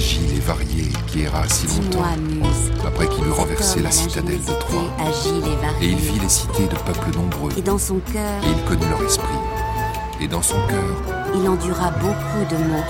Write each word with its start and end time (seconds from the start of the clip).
agile 0.00 0.36
et 0.36 0.40
varié 0.40 0.88
qui 1.08 1.22
erra 1.22 1.46
si 1.46 1.66
longtemps, 1.66 2.04
après 2.86 3.06
qu'il 3.08 3.26
eut 3.26 3.32
renversé 3.32 3.80
la 3.82 3.90
citadelle 3.90 4.40
de 4.40 4.52
Troie. 4.52 4.88
Et, 5.82 5.88
il 5.88 5.96
vit 5.96 6.18
les 6.18 6.28
cités 6.28 6.64
de 6.64 6.76
peuples 6.86 7.14
nombreux. 7.14 7.50
Et 7.58 7.60
dans 7.60 7.76
son 7.76 7.98
cœur, 8.12 8.42
et 8.42 8.48
il 8.48 8.64
connut 8.64 8.88
leur 8.88 9.02
esprit. 9.02 9.28
Et 10.22 10.26
dans 10.26 10.40
son 10.40 10.56
cœur, 10.68 11.24
il 11.34 11.46
endura 11.46 11.90
beaucoup 11.90 12.44
de 12.50 12.56
maux. 12.64 12.84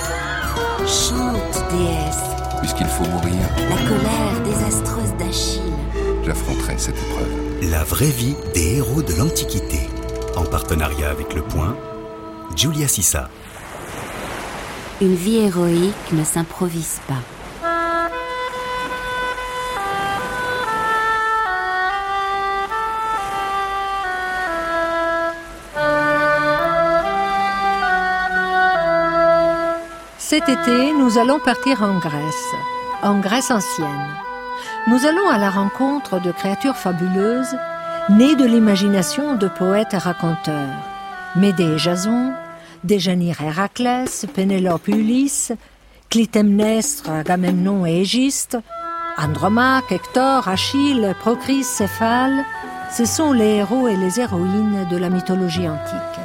Chante, 0.87 1.65
déesse. 1.73 2.23
Puisqu'il 2.61 2.87
faut 2.87 3.05
mourir, 3.05 3.41
la 3.57 3.77
colère 3.89 4.41
désastreuse 4.45 5.15
d'Achille. 5.19 5.63
J'affronterai 6.25 6.75
cette 6.79 6.97
épreuve. 6.97 7.71
La 7.73 7.83
vraie 7.83 8.11
vie 8.11 8.37
des 8.55 8.77
héros 8.77 9.03
de 9.03 9.15
l'Antiquité. 9.15 9.81
En 10.37 10.45
partenariat 10.45 11.11
avec 11.11 11.35
Le 11.35 11.43
Point, 11.43 11.77
Julia 12.55 12.87
Sissa. 12.87 13.31
Une 15.03 15.15
vie 15.15 15.39
héroïque 15.39 16.13
ne 16.13 16.23
s'improvise 16.25 17.01
pas. 17.09 17.15
Cet 30.19 30.51
été, 30.51 30.93
nous 30.93 31.19
allons 31.19 31.39
partir 31.39 31.83
en 31.83 31.99
Grèce, 31.99 32.55
en 33.03 33.21
Grèce 33.21 33.51
ancienne. 33.51 33.89
Nous 34.87 35.07
allons 35.07 35.29
à 35.31 35.39
la 35.39 35.49
rencontre 35.49 36.21
de 36.21 36.31
créatures 36.31 36.77
fabuleuses, 36.77 37.57
nées 38.11 38.37
de 38.37 38.45
l'imagination 38.45 39.35
de 39.35 39.49
poètes 39.49 39.95
et 39.95 39.99
raconteurs. 39.99 40.77
Médée 41.37 41.65
et 41.65 41.79
Jason, 41.79 42.35
Déjanire 42.85 43.41
et 43.43 43.47
Héraclès, 43.47 44.27
Pénélope 44.35 44.89
Ulysse, 44.89 45.53
Clytemnestre, 46.09 47.11
Agamemnon 47.11 47.87
et 47.87 48.01
Égiste, 48.01 48.59
Andromaque, 49.19 49.93
Hector, 49.93 50.49
Achille, 50.49 51.15
Procris, 51.21 51.63
Céphale, 51.63 52.45
ce 52.91 53.05
sont 53.05 53.33
les 53.33 53.57
héros 53.57 53.87
et 53.87 53.97
les 53.97 54.19
héroïnes 54.19 54.87
de 54.91 54.97
la 54.97 55.11
mythologie 55.11 55.69
antique. 55.69 56.21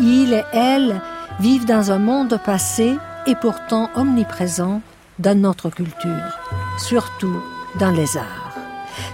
Ils 0.00 0.32
et 0.32 0.44
elles 0.52 1.00
vivent 1.40 1.66
dans 1.66 1.92
un 1.92 1.98
monde 1.98 2.40
passé 2.44 2.96
et 3.26 3.34
pourtant 3.36 3.90
omniprésent 3.94 4.80
dans 5.18 5.38
notre 5.38 5.70
culture, 5.70 6.38
surtout 6.78 7.42
dans 7.78 7.90
les 7.90 8.16
arts. 8.16 8.41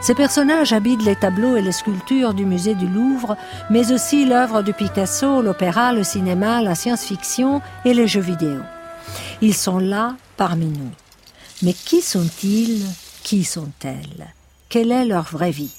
Ces 0.00 0.14
personnages 0.14 0.72
habitent 0.72 1.04
les 1.04 1.16
tableaux 1.16 1.56
et 1.56 1.62
les 1.62 1.72
sculptures 1.72 2.34
du 2.34 2.44
musée 2.44 2.74
du 2.74 2.86
Louvre, 2.86 3.36
mais 3.70 3.92
aussi 3.92 4.24
l'œuvre 4.24 4.62
de 4.62 4.72
Picasso, 4.72 5.42
l'opéra, 5.42 5.92
le 5.92 6.04
cinéma, 6.04 6.62
la 6.62 6.74
science-fiction 6.74 7.60
et 7.84 7.94
les 7.94 8.06
jeux 8.06 8.20
vidéo. 8.20 8.60
Ils 9.40 9.54
sont 9.54 9.78
là 9.78 10.16
parmi 10.36 10.66
nous. 10.66 10.90
Mais 11.62 11.72
qui 11.72 12.02
sont-ils? 12.02 12.86
Qui 13.22 13.44
sont-elles? 13.44 14.34
Quelle 14.68 14.92
est 14.92 15.04
leur 15.04 15.24
vraie 15.24 15.50
vie? 15.50 15.72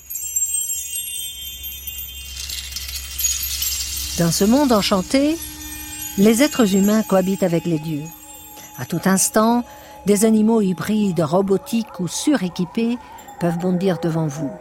Dans 4.18 4.32
ce 4.32 4.44
monde 4.44 4.74
enchanté, 4.74 5.38
les 6.18 6.44
êtres 6.44 6.76
humains 6.76 7.04
cohabitent 7.04 7.44
avec 7.44 7.66
les 7.66 7.80
dieux. 7.80 8.04
À 8.78 8.86
tout 8.86 9.00
instant, 9.06 9.64
des 10.06 10.26
animaux 10.26 10.62
hybrides, 10.62 11.22
robotiques 11.22 12.00
ou 12.00 12.08
suréquipés 12.08 12.98
peuvent 13.40 13.58
bondir 13.58 14.00
devant 14.02 14.28
vous. 14.28 14.52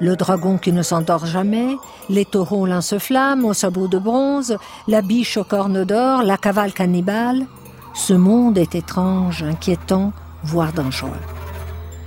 Le 0.00 0.16
dragon 0.16 0.58
qui 0.58 0.72
ne 0.72 0.82
s'endort 0.82 1.26
jamais, 1.26 1.76
les 2.08 2.24
taureaux 2.24 2.66
lance-flammes 2.66 3.44
aux 3.44 3.54
sabots 3.54 3.88
de 3.88 3.98
bronze, 3.98 4.56
la 4.88 5.02
biche 5.02 5.36
aux 5.36 5.44
cornes 5.44 5.84
d'or, 5.84 6.22
la 6.22 6.36
cavale 6.36 6.72
cannibale. 6.72 7.46
Ce 7.94 8.12
monde 8.12 8.58
est 8.58 8.74
étrange, 8.74 9.44
inquiétant, 9.44 10.12
voire 10.42 10.72
dangereux. 10.72 11.10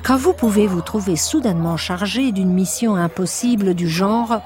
Quand 0.04 0.18
vous 0.18 0.34
pouvez 0.34 0.68
vous 0.68 0.82
trouver 0.82 1.16
soudainement 1.16 1.78
chargé 1.78 2.32
d'une 2.32 2.54
mission 2.54 2.96
impossible 2.96 3.74
du 3.74 3.88
genre 3.88 4.42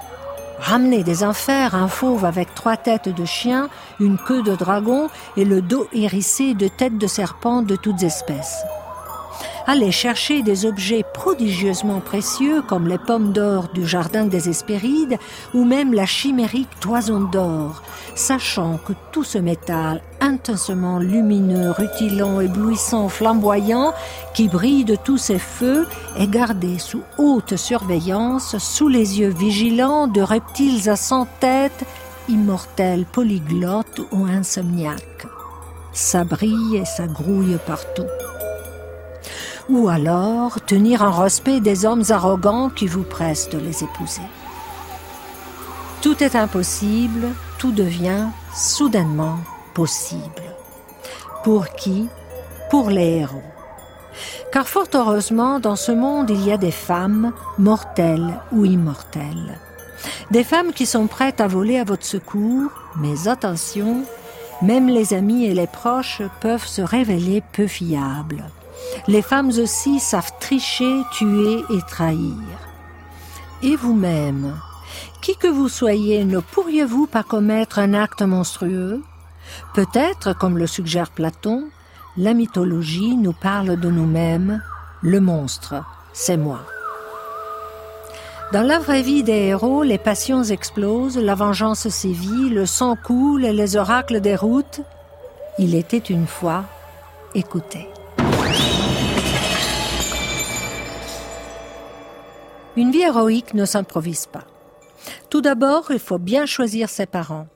ramener 0.59 1.03
des 1.03 1.23
enfers 1.23 1.73
un 1.73 1.87
fauve 1.87 2.23
avec 2.23 2.53
trois 2.53 2.77
têtes 2.77 3.09
de 3.09 3.25
chien, 3.25 3.69
une 3.99 4.17
queue 4.17 4.43
de 4.43 4.55
dragon 4.55 5.09
et 5.35 5.45
le 5.45 5.61
dos 5.61 5.87
hérissé 5.91 6.53
de 6.53 6.67
têtes 6.67 6.99
de 6.99 7.07
serpent 7.07 7.63
de 7.63 7.75
toutes 7.75 8.03
espèces. 8.03 8.63
Aller 9.67 9.91
chercher 9.91 10.41
des 10.41 10.65
objets 10.65 11.03
prodigieusement 11.13 11.99
précieux 11.99 12.63
comme 12.63 12.87
les 12.87 12.97
pommes 12.97 13.31
d'or 13.31 13.67
du 13.73 13.87
jardin 13.87 14.25
des 14.25 14.49
Hespérides 14.49 15.17
ou 15.53 15.63
même 15.63 15.93
la 15.93 16.05
chimérique 16.05 16.79
toison 16.79 17.21
d'or, 17.21 17.83
sachant 18.15 18.77
que 18.77 18.93
tout 19.11 19.23
ce 19.23 19.37
métal 19.37 20.01
intensement 20.19 20.97
lumineux, 20.97 21.71
rutilant, 21.71 22.41
éblouissant, 22.41 23.07
flamboyant, 23.07 23.93
qui 24.33 24.47
brille 24.47 24.83
de 24.83 24.95
tous 24.95 25.17
ses 25.17 25.39
feux, 25.39 25.87
est 26.17 26.27
gardé 26.27 26.79
sous 26.79 27.03
haute 27.17 27.55
surveillance, 27.55 28.57
sous 28.57 28.87
les 28.87 29.19
yeux 29.19 29.33
vigilants 29.33 30.07
de 30.07 30.21
reptiles 30.21 30.89
à 30.89 30.95
cent 30.95 31.27
têtes, 31.39 31.85
immortels 32.29 33.05
polyglottes 33.05 34.01
ou 34.11 34.25
insomniaques. 34.25 35.27
Ça 35.93 36.23
brille 36.23 36.77
et 36.77 36.85
ça 36.85 37.05
grouille 37.05 37.57
partout 37.67 38.07
ou 39.71 39.87
alors 39.87 40.59
tenir 40.61 41.01
en 41.01 41.11
respect 41.11 41.61
des 41.61 41.85
hommes 41.85 42.03
arrogants 42.09 42.69
qui 42.69 42.87
vous 42.87 43.03
pressent 43.03 43.49
de 43.49 43.57
les 43.57 43.83
épouser. 43.83 44.21
Tout 46.01 46.21
est 46.21 46.35
impossible, 46.35 47.27
tout 47.57 47.71
devient 47.71 48.27
soudainement 48.53 49.37
possible. 49.73 50.43
Pour 51.43 51.69
qui? 51.69 52.09
Pour 52.69 52.89
les 52.89 53.19
héros. 53.19 53.43
Car 54.51 54.67
fort 54.67 54.87
heureusement, 54.93 55.59
dans 55.59 55.77
ce 55.77 55.93
monde, 55.93 56.29
il 56.29 56.45
y 56.45 56.51
a 56.51 56.57
des 56.57 56.71
femmes, 56.71 57.31
mortelles 57.57 58.39
ou 58.51 58.65
immortelles. 58.65 59.57
Des 60.31 60.43
femmes 60.43 60.73
qui 60.73 60.85
sont 60.85 61.07
prêtes 61.07 61.39
à 61.39 61.47
voler 61.47 61.79
à 61.79 61.85
votre 61.85 62.05
secours, 62.05 62.71
mais 62.97 63.29
attention, 63.29 64.03
même 64.61 64.89
les 64.89 65.13
amis 65.13 65.45
et 65.45 65.53
les 65.53 65.67
proches 65.67 66.21
peuvent 66.41 66.67
se 66.67 66.81
révéler 66.81 67.41
peu 67.53 67.67
fiables. 67.67 68.43
Les 69.07 69.21
femmes 69.21 69.49
aussi 69.49 69.99
savent 69.99 70.31
tricher, 70.39 71.01
tuer 71.11 71.63
et 71.69 71.81
trahir. 71.87 72.35
Et 73.63 73.75
vous-même, 73.75 74.55
qui 75.21 75.35
que 75.35 75.47
vous 75.47 75.69
soyez, 75.69 76.25
ne 76.25 76.39
pourriez-vous 76.39 77.07
pas 77.07 77.23
commettre 77.23 77.79
un 77.79 77.93
acte 77.93 78.21
monstrueux? 78.21 79.03
Peut-être, 79.73 80.33
comme 80.33 80.57
le 80.57 80.67
suggère 80.67 81.11
Platon, 81.11 81.65
la 82.17 82.33
mythologie 82.33 83.15
nous 83.15 83.33
parle 83.33 83.79
de 83.79 83.89
nous-mêmes, 83.89 84.61
le 85.01 85.19
monstre, 85.19 85.83
c'est 86.13 86.37
moi. 86.37 86.61
Dans 88.51 88.63
la 88.63 88.79
vraie 88.79 89.01
vie 89.01 89.23
des 89.23 89.47
héros, 89.47 89.83
les 89.83 89.97
passions 89.97 90.43
explosent, 90.43 91.17
la 91.17 91.35
vengeance 91.35 91.87
sévit, 91.87 92.49
le 92.49 92.65
sang 92.65 92.97
coule 92.97 93.45
et 93.45 93.53
les 93.53 93.77
oracles 93.77 94.19
déroutent. 94.19 94.81
Il 95.57 95.73
était 95.73 95.97
une 95.97 96.27
fois, 96.27 96.65
écoutez. 97.33 97.90
Une 102.77 102.91
vie 102.91 103.01
héroïque 103.01 103.53
ne 103.53 103.65
s'improvise 103.65 104.27
pas. 104.27 104.45
Tout 105.29 105.41
d'abord, 105.41 105.91
il 105.91 105.99
faut 105.99 106.19
bien 106.19 106.45
choisir 106.45 106.89
ses 106.89 107.05
parents. 107.05 107.47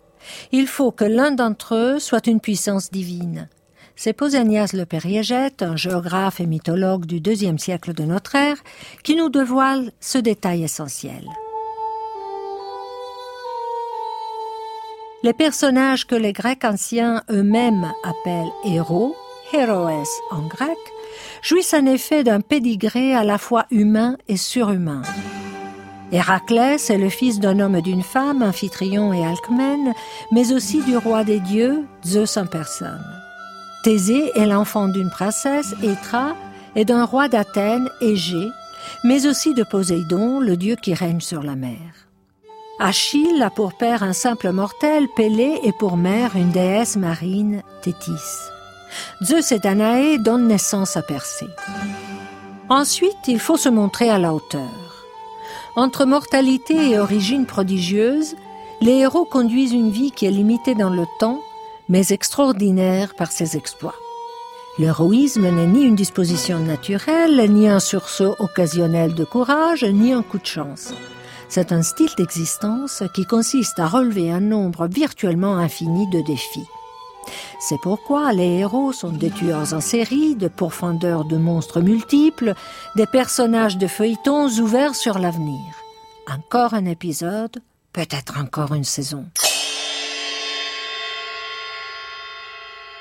Il 0.52 0.68
faut 0.68 0.92
que 0.92 1.06
l'un 1.06 1.32
d'entre 1.32 1.76
eux 1.76 2.00
soit 2.00 2.28
une 2.28 2.40
puissance 2.40 2.92
divine. 2.92 3.48
C'est 3.96 4.14
Pausanias 4.14 4.72
le 4.74 4.86
Périégète, 4.86 5.62
un 5.62 5.78
géographe 5.78 6.42
et 6.42 6.46
mythologue 6.46 7.06
du 7.06 7.22
deuxième 7.22 7.60
siècle 7.60 7.94
de 7.94 8.04
notre 8.04 8.36
ère, 8.36 8.58
qui 9.04 9.16
nous 9.16 9.30
dévoile 9.30 9.92
ce 10.02 10.18
détail 10.18 10.64
essentiel. 10.64 11.26
Les 15.24 15.34
personnages 15.34 16.06
que 16.06 16.16
les 16.16 16.34
Grecs 16.34 16.66
anciens 16.66 17.24
eux-mêmes 17.32 17.92
appellent 18.04 18.52
héros, 18.66 19.16
héroès 19.54 20.10
en 20.30 20.46
grec, 20.48 20.78
jouissent 21.46 21.76
en 21.76 21.86
effet 21.86 22.24
d'un 22.24 22.42
pédigré 22.42 23.14
à 23.14 23.24
la 23.24 23.38
fois 23.38 23.68
humain 23.70 24.18
et 24.28 24.36
surhumain. 24.36 25.04
Héraclès 26.12 26.90
est 26.90 26.98
le 26.98 27.10
fils 27.10 27.40
d'un 27.40 27.60
homme 27.60 27.76
et 27.76 27.82
d'une 27.84 28.02
femme, 28.02 28.42
Amphitryon 28.42 29.14
et 29.14 29.24
Alcmène, 29.24 29.94
mais 30.32 30.54
aussi 30.54 30.82
du 30.84 30.98
roi 30.98 31.24
des 31.24 31.40
dieux, 31.40 31.86
Zeus 32.04 32.38
en 32.38 32.48
personne. 32.48 33.06
Thésée 33.84 34.32
est 34.36 34.48
l'enfant 34.48 34.88
d'une 34.88 35.12
princesse, 35.12 35.76
Étra, 35.84 36.36
et 36.76 36.84
d'un 36.84 37.06
roi 37.06 37.28
d'Athènes, 37.28 37.90
Égée, 38.02 38.50
mais 39.04 39.28
aussi 39.28 39.54
de 39.54 39.64
Poséidon, 39.64 40.40
le 40.40 40.58
dieu 40.58 40.76
qui 40.76 40.96
règne 40.96 41.22
sur 41.22 41.44
la 41.44 41.56
mer. 41.56 41.78
Achille 42.80 43.42
a 43.42 43.52
pour 43.52 43.78
père 43.78 44.02
un 44.02 44.14
simple 44.14 44.52
mortel, 44.52 45.08
Pélée, 45.16 45.60
et 45.64 45.74
pour 45.74 45.96
mère 45.96 46.36
une 46.36 46.52
déesse 46.52 46.96
marine, 46.96 47.62
Thétis. 47.84 48.55
Zeus 49.24 49.52
et 49.52 49.60
Danaé 49.60 50.18
donnent 50.18 50.48
naissance 50.48 50.98
à 50.98 51.02
Persée. 51.02 51.50
Ensuite, 52.70 53.28
il 53.28 53.40
faut 53.40 53.58
se 53.58 53.70
montrer 53.70 54.10
à 54.10 54.18
la 54.18 54.34
hauteur. 54.34 55.06
Entre 55.76 56.06
mortalité 56.06 56.92
et 56.92 57.00
origine 57.00 57.46
prodigieuse, 57.46 58.36
les 58.82 59.00
héros 59.00 59.26
conduisent 59.26 59.74
une 59.74 59.92
vie 59.92 60.12
qui 60.12 60.26
est 60.26 60.32
limitée 60.32 60.76
dans 60.76 60.90
le 60.90 61.06
temps, 61.20 61.42
mais 61.90 62.10
extraordinaire 62.10 63.14
par 63.16 63.32
ses 63.32 63.56
exploits. 63.56 63.96
L'héroïsme 64.78 65.50
n'est 65.50 65.68
ni 65.68 65.84
une 65.84 65.96
disposition 65.96 66.60
naturelle, 66.60 67.50
ni 67.50 67.70
un 67.70 67.80
sursaut 67.80 68.36
occasionnel 68.40 69.14
de 69.14 69.24
courage, 69.24 69.86
ni 69.86 70.12
un 70.12 70.22
coup 70.22 70.38
de 70.38 70.46
chance. 70.46 70.94
C'est 71.48 71.72
un 71.72 71.84
style 71.84 72.10
d'existence 72.18 73.04
qui 73.14 73.26
consiste 73.26 73.80
à 73.80 73.88
relever 73.88 74.32
un 74.32 74.42
nombre 74.42 74.88
virtuellement 74.88 75.58
infini 75.58 76.10
de 76.10 76.22
défis. 76.22 76.68
C'est 77.60 77.80
pourquoi 77.82 78.34
les 78.34 78.60
héros 78.60 78.92
sont 78.94 79.12
des 79.12 79.32
tueurs 79.32 79.74
en 79.74 79.82
série, 79.82 80.36
des 80.36 80.50
pourfendeurs 80.50 81.26
de 81.26 81.38
monstres 81.38 81.82
multiples, 81.82 82.54
des 82.96 83.08
personnages 83.08 83.78
de 83.78 83.88
feuilletons 83.88 84.48
ouverts 84.60 84.96
sur 84.96 85.20
l'avenir. 85.20 85.62
Encore 86.28 86.74
un 86.74 86.86
épisode, 86.86 87.62
peut-être 87.94 88.40
encore 88.40 88.74
une 88.74 88.84
saison. 88.84 89.26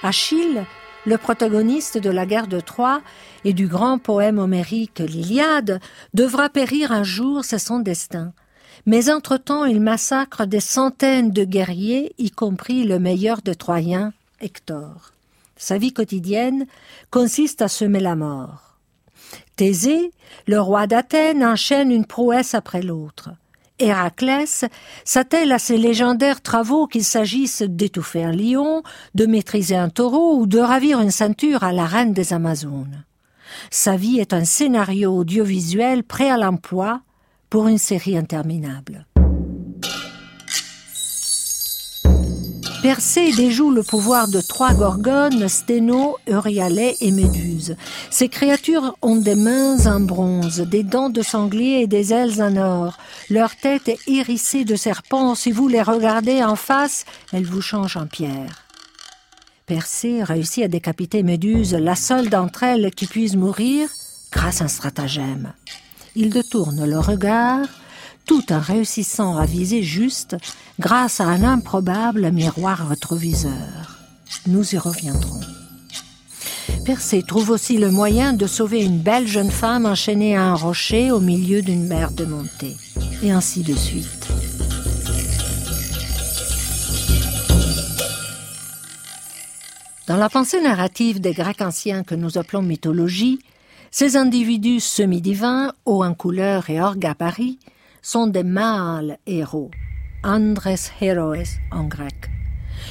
Achille, 0.02 0.64
le 1.06 1.18
protagoniste 1.18 1.98
de 1.98 2.10
la 2.10 2.26
guerre 2.26 2.46
de 2.46 2.60
Troie 2.60 3.00
et 3.44 3.52
du 3.52 3.66
grand 3.66 3.98
poème 3.98 4.38
homérique 4.38 4.98
l'Iliade, 5.00 5.80
devra 6.12 6.48
périr 6.48 6.92
un 6.92 7.04
jour, 7.04 7.44
c'est 7.44 7.58
son 7.58 7.78
destin. 7.78 8.32
Mais 8.86 9.10
entre-temps, 9.10 9.64
il 9.64 9.80
massacre 9.80 10.46
des 10.46 10.60
centaines 10.60 11.30
de 11.30 11.44
guerriers, 11.44 12.14
y 12.18 12.30
compris 12.30 12.84
le 12.84 12.98
meilleur 12.98 13.42
des 13.42 13.54
Troyens, 13.54 14.12
Hector. 14.40 15.12
Sa 15.56 15.78
vie 15.78 15.92
quotidienne 15.92 16.66
consiste 17.10 17.62
à 17.62 17.68
semer 17.68 18.00
la 18.00 18.16
mort. 18.16 18.78
Thésée, 19.56 20.12
le 20.46 20.60
roi 20.60 20.86
d'Athènes, 20.86 21.44
enchaîne 21.44 21.90
une 21.90 22.06
prouesse 22.06 22.54
après 22.54 22.82
l'autre. 22.82 23.30
Héraclès 23.78 24.64
s'attelle 25.04 25.52
à 25.52 25.58
ses 25.58 25.76
légendaires 25.78 26.40
travaux 26.40 26.86
qu'il 26.86 27.04
s'agisse 27.04 27.62
d'étouffer 27.62 28.22
un 28.22 28.32
lion, 28.32 28.82
de 29.14 29.26
maîtriser 29.26 29.76
un 29.76 29.88
taureau 29.88 30.38
ou 30.38 30.46
de 30.46 30.58
ravir 30.58 31.00
une 31.00 31.10
ceinture 31.10 31.64
à 31.64 31.72
la 31.72 31.86
reine 31.86 32.12
des 32.12 32.32
Amazones. 32.32 33.04
Sa 33.70 33.96
vie 33.96 34.20
est 34.20 34.32
un 34.32 34.44
scénario 34.44 35.16
audiovisuel 35.16 36.04
prêt 36.04 36.30
à 36.30 36.36
l'emploi 36.36 37.00
pour 37.54 37.68
une 37.68 37.78
série 37.78 38.16
interminable. 38.16 39.06
Persée 42.82 43.30
déjoue 43.30 43.70
le 43.70 43.84
pouvoir 43.84 44.26
de 44.26 44.40
trois 44.40 44.74
gorgones, 44.74 45.46
Sténo, 45.46 46.16
Euryalais 46.28 46.96
et 47.00 47.12
Méduse. 47.12 47.76
Ces 48.10 48.28
créatures 48.28 48.96
ont 49.02 49.14
des 49.14 49.36
mains 49.36 49.86
en 49.86 50.00
bronze, 50.00 50.62
des 50.62 50.82
dents 50.82 51.10
de 51.10 51.22
sanglier 51.22 51.82
et 51.82 51.86
des 51.86 52.12
ailes 52.12 52.42
en 52.42 52.56
or. 52.56 52.98
Leur 53.30 53.54
tête 53.54 53.86
est 53.86 54.00
hérissée 54.08 54.64
de 54.64 54.74
serpents. 54.74 55.36
Si 55.36 55.52
vous 55.52 55.68
les 55.68 55.82
regardez 55.82 56.42
en 56.42 56.56
face, 56.56 57.04
elles 57.32 57.46
vous 57.46 57.62
changent 57.62 57.96
en 57.96 58.08
pierre. 58.08 58.64
Persée 59.66 60.24
réussit 60.24 60.64
à 60.64 60.68
décapiter 60.68 61.22
Méduse, 61.22 61.72
la 61.72 61.94
seule 61.94 62.30
d'entre 62.30 62.64
elles 62.64 62.90
qui 62.90 63.06
puisse 63.06 63.36
mourir, 63.36 63.88
grâce 64.32 64.60
à 64.60 64.64
un 64.64 64.68
stratagème. 64.68 65.52
Il 66.16 66.30
détourne 66.30 66.84
le 66.84 66.98
regard, 66.98 67.66
tout 68.24 68.52
en 68.52 68.60
réussissant 68.60 69.36
à 69.36 69.46
viser 69.46 69.82
juste 69.82 70.36
grâce 70.78 71.20
à 71.20 71.24
un 71.24 71.42
improbable 71.42 72.30
miroir 72.30 72.88
rétroviseur. 72.88 73.98
Nous 74.46 74.74
y 74.74 74.78
reviendrons. 74.78 75.40
Persée 76.84 77.22
trouve 77.22 77.50
aussi 77.50 77.78
le 77.78 77.90
moyen 77.90 78.32
de 78.32 78.46
sauver 78.46 78.84
une 78.84 78.98
belle 78.98 79.26
jeune 79.26 79.50
femme 79.50 79.86
enchaînée 79.86 80.36
à 80.36 80.44
un 80.44 80.54
rocher 80.54 81.10
au 81.10 81.18
milieu 81.18 81.62
d'une 81.62 81.86
mer 81.86 82.12
de 82.12 82.24
montée, 82.24 82.76
et 83.22 83.32
ainsi 83.32 83.62
de 83.62 83.74
suite. 83.74 84.28
Dans 90.06 90.16
la 90.16 90.28
pensée 90.28 90.60
narrative 90.60 91.20
des 91.20 91.32
Grecs 91.32 91.62
anciens 91.62 92.04
que 92.04 92.14
nous 92.14 92.36
appelons 92.36 92.60
mythologie, 92.60 93.40
ces 93.96 94.16
individus 94.16 94.80
semi-divins, 94.80 95.72
hauts 95.84 96.02
en 96.02 96.14
couleur 96.14 96.68
et 96.68 96.80
hors 96.80 96.96
gabarit, 96.96 97.60
sont 98.02 98.26
des 98.26 98.42
mâles 98.42 99.18
héros, 99.24 99.70
andres 100.24 100.74
heroes 101.00 101.60
en 101.70 101.84
grec. 101.84 102.28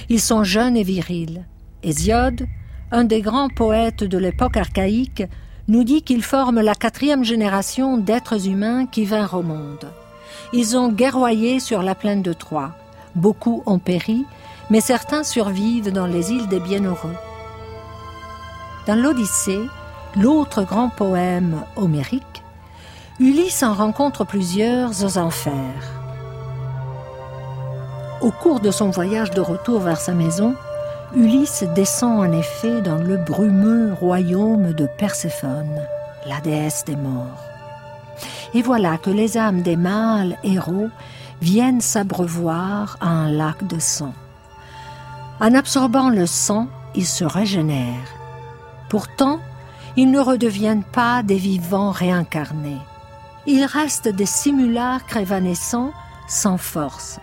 Ils 0.08 0.22
sont 0.22 0.46
jeunes 0.46 0.78
et 0.78 0.84
virils. 0.84 1.46
Hésiode, 1.84 2.48
un 2.90 3.04
des 3.04 3.20
grands 3.20 3.50
poètes 3.50 4.06
de 4.06 4.18
l'époque 4.18 4.56
archaïque, 4.56 5.24
nous 5.68 5.84
dit 5.84 6.04
qu'ils 6.04 6.24
forment 6.24 6.62
la 6.62 6.74
quatrième 6.74 7.26
génération 7.26 7.98
d'êtres 7.98 8.48
humains 8.48 8.86
qui 8.86 9.04
vinrent 9.04 9.34
au 9.34 9.44
monde. 9.44 9.92
Ils 10.54 10.78
ont 10.78 10.88
guerroyé 10.88 11.60
sur 11.60 11.84
la 11.84 11.96
plaine 11.96 12.22
de 12.22 12.32
Troie. 12.32 12.78
Beaucoup 13.14 13.62
ont 13.66 13.78
péri, 13.78 14.24
mais 14.70 14.80
certains 14.80 15.26
survivent 15.26 15.92
dans 15.92 16.08
les 16.08 16.32
îles 16.32 16.48
des 16.48 16.62
Bienheureux. 16.62 17.18
Dans 18.88 18.96
l'Odyssée, 18.96 19.60
l'autre 20.16 20.64
grand 20.64 20.90
poème 20.90 21.62
homérique, 21.76 22.44
Ulysse 23.20 23.64
en 23.64 23.74
rencontre 23.74 24.26
plusieurs 24.26 25.04
aux 25.04 25.18
enfers. 25.18 25.54
Au 28.22 28.32
cours 28.32 28.60
de 28.60 28.72
son 28.72 28.90
voyage 28.90 29.32
de 29.32 29.42
retour 29.42 29.82
vers 29.82 30.00
sa 30.00 30.14
maison, 30.14 30.56
Ulysse 31.16 31.64
descend 31.76 32.20
en 32.20 32.32
effet 32.32 32.82
dans 32.82 32.98
le 32.98 33.18
brumeux 33.18 33.94
royaume 33.94 34.74
de 34.74 34.88
Perséphone, 34.98 35.82
la 36.28 36.40
déesse 36.42 36.86
des 36.86 36.96
morts. 36.96 37.44
Et 38.54 38.62
voilà 38.62 38.98
que 38.98 39.10
les 39.10 39.38
âmes 39.38 39.62
des 39.62 39.76
mâles 39.76 40.38
héros 40.44 40.90
viennent 41.42 41.82
s'abreuvoir 41.82 42.98
à 43.02 43.10
un 43.10 43.32
lac 43.32 43.66
de 43.68 43.80
sang. 43.80 44.14
En 45.40 45.54
absorbant 45.54 46.10
le 46.10 46.26
sang, 46.26 46.68
ils 46.96 47.06
se 47.06 47.26
régénèrent. 47.26 48.16
Pourtant, 48.90 49.40
ils 49.98 50.10
ne 50.10 50.20
redeviennent 50.20 50.84
pas 50.84 51.24
des 51.24 51.38
vivants 51.38 51.92
réincarnés 51.92 52.80
il 53.46 53.66
reste 53.66 54.08
des 54.08 54.26
simulacres 54.26 55.18
évanescents 55.18 55.92
sans 56.28 56.58
force. 56.58 57.20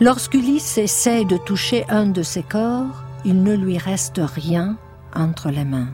Lorsqu'Ulysse 0.00 0.78
essaie 0.78 1.24
de 1.24 1.36
toucher 1.36 1.84
un 1.88 2.06
de 2.06 2.22
ces 2.22 2.42
corps, 2.42 3.04
il 3.24 3.42
ne 3.42 3.54
lui 3.54 3.78
reste 3.78 4.20
rien 4.22 4.76
entre 5.14 5.50
les 5.50 5.64
mains. 5.64 5.90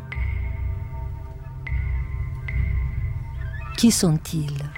Qui 3.76 3.90
sont-ils? 3.90 4.70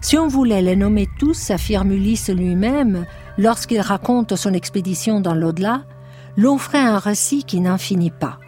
Si 0.00 0.16
on 0.16 0.28
voulait 0.28 0.62
les 0.62 0.76
nommer 0.76 1.08
tous, 1.18 1.50
affirme 1.50 1.92
Ulysse 1.92 2.30
lui-même, 2.30 3.04
lorsqu'il 3.36 3.80
raconte 3.80 4.34
son 4.34 4.54
expédition 4.54 5.20
dans 5.20 5.34
l'au-delà, 5.34 5.82
l'on 6.36 6.58
ferait 6.58 6.78
un 6.78 6.98
récit 6.98 7.44
qui 7.44 7.60
n'en 7.60 7.78
finit 7.78 8.10
pas. 8.10 8.38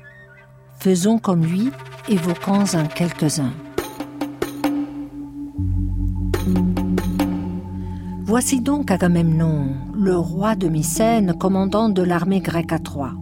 Faisons 0.79 1.19
comme 1.19 1.45
lui, 1.45 1.71
évoquons-en 2.09 2.87
quelques-uns. 2.87 3.53
Voici 8.25 8.61
donc 8.61 8.91
Agamemnon, 8.91 9.69
le 9.95 10.17
roi 10.17 10.55
de 10.55 10.69
Mycène, 10.69 11.35
commandant 11.39 11.89
de 11.89 12.03
l'armée 12.03 12.41
grecque 12.41 12.73
à 12.73 12.79
Troie. 12.79 13.13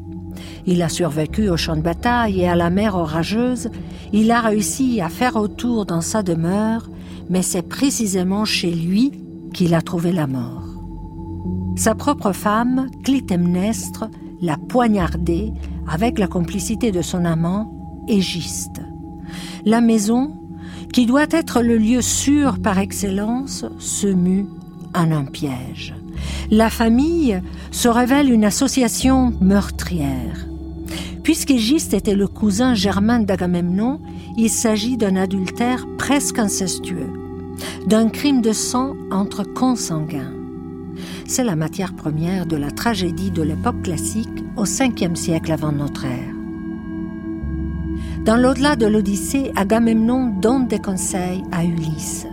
Il 0.67 0.83
a 0.83 0.89
survécu 0.89 1.49
au 1.49 1.57
champ 1.57 1.77
de 1.77 1.83
bataille 1.83 2.43
et 2.43 2.49
à 2.49 2.55
la 2.55 2.71
mer 2.71 2.95
orageuse. 2.95 3.71
Il 4.13 4.31
a 4.31 4.41
réussi 4.41 5.01
à 5.01 5.09
faire 5.09 5.37
autour 5.37 5.85
dans 5.85 6.01
sa 6.01 6.23
demeure, 6.23 6.89
mais 7.29 7.43
c'est 7.43 7.63
précisément 7.63 8.45
chez 8.45 8.71
lui 8.71 9.13
qu'il 9.53 9.75
a 9.75 9.83
trouvé 9.83 10.13
la 10.13 10.27
mort. 10.27 10.65
Sa 11.77 11.95
propre 11.95 12.33
femme, 12.33 12.87
Clytemnestre, 13.05 14.05
l'a 14.41 14.57
poignardé 14.57 15.53
avec 15.89 16.19
la 16.19 16.29
complicité 16.29 16.93
de 16.93 17.03
son 17.03 17.25
amant, 17.25 17.80
La 19.65 19.81
maison, 19.81 20.33
qui 20.93 21.07
doit 21.07 21.27
être 21.31 21.63
le 21.63 21.79
lieu 21.79 22.03
sûr 22.03 22.59
par 22.59 22.79
excellence, 22.79 23.65
se 23.79 24.09
mue 24.09 24.47
en 24.95 25.13
un 25.13 25.25
piège. 25.25 25.95
La 26.51 26.71
famille 26.71 27.41
se 27.71 27.89
révèle 27.89 28.33
une 28.33 28.45
association 28.45 29.33
meurtrière. 29.41 30.49
Puisqu'Égiste 31.23 31.95
était 31.95 32.17
le 32.17 32.27
cousin 32.27 32.75
germain 32.75 33.21
d'Agamemnon, 33.21 34.01
il 34.37 34.51
s'agit 34.51 34.97
d'un 34.97 35.17
adultère 35.17 35.87
presque 35.97 36.39
incestueux, 36.39 37.13
d'un 37.87 38.09
crime 38.09 38.43
de 38.43 38.53
sang 38.53 38.95
entre 39.13 39.45
consanguins. 39.45 40.33
C'est 41.27 41.45
la 41.45 41.55
matière 41.55 41.95
première 41.95 42.47
de 42.47 42.57
la 42.57 42.73
tragédie 42.73 43.31
de 43.31 43.43
l'époque 43.43 43.83
classique 43.83 44.29
au 44.57 44.65
5e 44.65 45.15
siècle 45.15 45.53
avant 45.53 45.73
notre 45.73 46.05
ère. 46.05 46.40
Dans 48.25 48.37
l'au-delà 48.37 48.77
de 48.77 48.85
l'Odyssée, 48.85 49.51
Agamemnon 49.57 50.35
donne 50.43 50.69
des 50.69 50.79
conseils 50.79 51.43
à 51.53 51.65
Ulysse. 51.65 52.27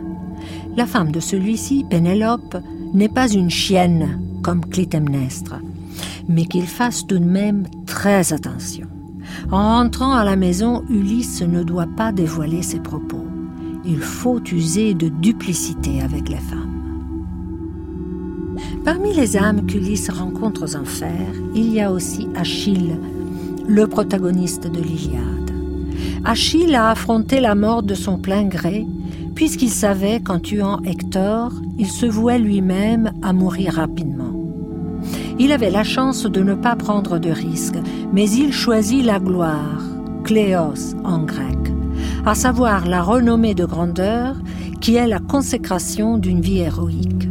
La 0.76 0.86
femme 0.86 1.14
de 1.14 1.22
celui-ci, 1.22 1.86
Pénélope, 1.90 2.58
n'est 2.94 3.08
pas 3.08 3.32
une 3.32 3.50
chienne 3.50 4.20
comme 4.44 4.66
Clytemnestre, 4.66 5.56
mais 6.28 6.46
qu'il 6.46 6.68
fasse 6.68 7.08
tout 7.08 7.20
de 7.20 7.24
même 7.24 7.68
très 7.86 8.34
attention. 8.34 8.88
En 9.50 9.78
rentrant 9.78 10.12
à 10.12 10.26
la 10.26 10.36
maison, 10.36 10.84
Ulysse 10.90 11.42
ne 11.42 11.64
doit 11.64 11.88
pas 11.96 12.12
dévoiler 12.12 12.64
ses 12.64 12.80
propos. 12.80 13.26
Il 13.86 14.00
faut 14.02 14.42
user 14.52 14.94
de 14.94 15.08
duplicité 15.08 16.02
avec 16.02 16.28
les 16.28 16.36
femmes. 16.36 16.78
Parmi 18.84 19.14
les 19.14 19.38
âmes 19.38 19.66
qu'Ulysse 19.66 20.10
rencontre 20.10 20.66
aux 20.66 20.76
enfers, 20.76 21.34
il 21.56 21.72
y 21.72 21.80
a 21.80 21.94
aussi 21.94 22.28
Achille, 22.36 22.98
le 23.68 23.88
protagoniste 23.88 24.70
de 24.70 24.82
l'Iliade. 24.82 25.57
Achille 26.26 26.76
a 26.76 26.90
affronté 26.90 27.40
la 27.40 27.56
mort 27.56 27.84
de 27.84 27.96
son 27.96 28.18
plein 28.18 28.44
gré, 28.44 28.86
puisqu'il 29.36 29.70
savait 29.70 30.20
qu'en 30.20 30.40
tuant 30.40 30.80
Hector, 30.84 31.52
il 31.78 31.88
se 31.88 32.06
vouait 32.06 32.40
lui-même 32.40 33.12
à 33.22 33.34
mourir 33.34 33.74
rapidement. 33.74 34.34
Il 35.40 35.52
avait 35.52 35.70
la 35.70 35.84
chance 35.84 36.24
de 36.24 36.42
ne 36.42 36.56
pas 36.56 36.76
prendre 36.76 37.20
de 37.20 37.30
risques, 37.30 37.78
mais 38.12 38.30
il 38.30 38.52
choisit 38.52 39.06
la 39.06 39.20
gloire, 39.20 39.84
Cléos 40.24 40.96
en 41.04 41.20
grec, 41.20 41.58
à 42.26 42.34
savoir 42.34 42.88
la 42.88 43.04
renommée 43.04 43.54
de 43.54 43.66
grandeur 43.66 44.36
qui 44.82 44.96
est 44.96 45.08
la 45.08 45.20
consécration 45.20 46.18
d'une 46.18 46.42
vie 46.42 46.60
héroïque. 46.60 47.30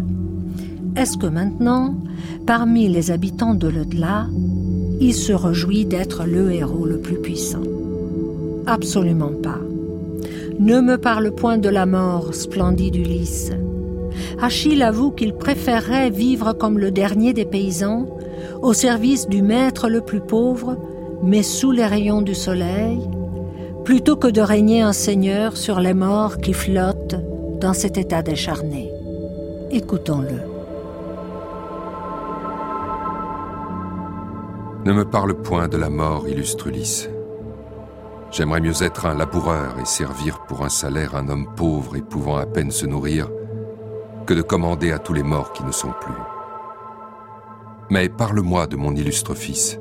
Est-ce 0.97 1.19
que 1.19 1.27
maintenant, 1.27 1.95
parmi 2.47 2.89
les 2.89 3.11
habitants 3.11 3.55
de 3.55 3.69
l'au-delà, 3.69 4.29
il 5.01 5.13
se 5.13 5.33
réjouit 5.33 5.85
d'être 5.85 6.25
le 6.25 6.53
héros 6.53 6.87
le 6.87 6.99
plus 6.99 7.21
puissant? 7.21 7.61
Absolument 8.67 9.33
pas. 9.43 9.61
Ne 10.59 10.81
me 10.81 10.97
parle 10.97 11.31
point 11.33 11.59
de 11.59 11.69
la 11.69 11.87
mort, 11.87 12.35
splendide 12.35 12.97
Ulysse. 12.97 13.53
Achille 14.41 14.83
avoue 14.83 15.11
qu'il 15.11 15.35
préférerait 15.35 16.11
vivre 16.11 16.53
comme 16.53 16.79
le 16.79 16.91
dernier 16.91 17.33
des 17.33 17.45
paysans, 17.45 18.07
au 18.63 18.73
service 18.73 19.29
du 19.29 19.43
maître 19.43 19.89
le 19.89 20.01
plus 20.01 20.21
pauvre, 20.21 20.77
mais 21.23 21.43
sous 21.43 21.71
les 21.73 21.87
rayons 21.87 22.23
du 22.23 22.35
soleil, 22.35 22.99
plutôt 23.85 24.17
que 24.17 24.29
de 24.29 24.41
régner 24.41 24.83
un 24.83 24.93
seigneur 24.93 25.57
sur 25.57 25.79
les 25.79 25.95
morts 25.95 26.39
qui 26.39 26.53
flottent 26.53 27.17
dans 27.61 27.75
cet 27.75 27.99
état 27.99 28.23
décharné. 28.23 28.91
Écoutons-le. 29.71 30.41
Ne 34.85 34.93
me 34.93 35.05
parle 35.05 35.35
point 35.35 35.69
de 35.69 35.77
la 35.77 35.91
mort, 35.91 36.29
illustre 36.29 36.69
Ulysse. 36.69 37.09
J'aimerais 38.37 38.61
mieux 38.61 38.83
être 38.83 39.07
un 39.07 39.15
laboureur 39.15 39.79
et 39.81 39.87
servir 39.87 40.41
pour 40.41 40.63
un 40.63 40.69
salaire 40.69 41.17
un 41.17 41.31
homme 41.31 41.49
pauvre 41.57 41.97
et 41.97 42.03
pouvant 42.03 42.37
à 42.37 42.45
peine 42.45 42.71
se 42.71 42.85
nourrir, 42.85 43.31
que 44.27 44.35
de 44.35 44.43
commander 44.43 44.93
à 44.93 44.99
tous 44.99 45.15
les 45.15 45.23
morts 45.23 45.55
qui 45.55 45.65
ne 45.65 45.73
sont 45.73 45.95
plus. 46.03 46.13
Mais 47.89 48.11
parle-moi 48.11 48.67
de 48.67 48.77
mon 48.77 48.95
illustre 48.95 49.35
fils. 49.35 49.81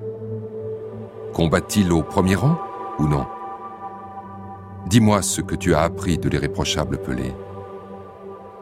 Combat-il 1.33 1.91
au 1.91 2.01
premier 2.01 2.35
rang 2.35 2.57
ou 2.97 3.09
non? 3.09 3.25
Dis-moi 4.85 5.21
ce 5.21 5.41
que 5.41 5.55
tu 5.55 5.75
as 5.75 5.81
appris 5.81 6.17
de 6.17 6.29
l'irréprochable 6.29 6.97
Pelé. 6.99 7.35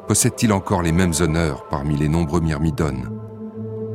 Possède-t-il 0.08 0.54
encore 0.54 0.82
les 0.82 0.92
mêmes 0.92 1.14
honneurs 1.20 1.68
parmi 1.68 1.96
les 1.98 2.10
nombreux 2.10 2.42
myrmidones? 2.42 3.12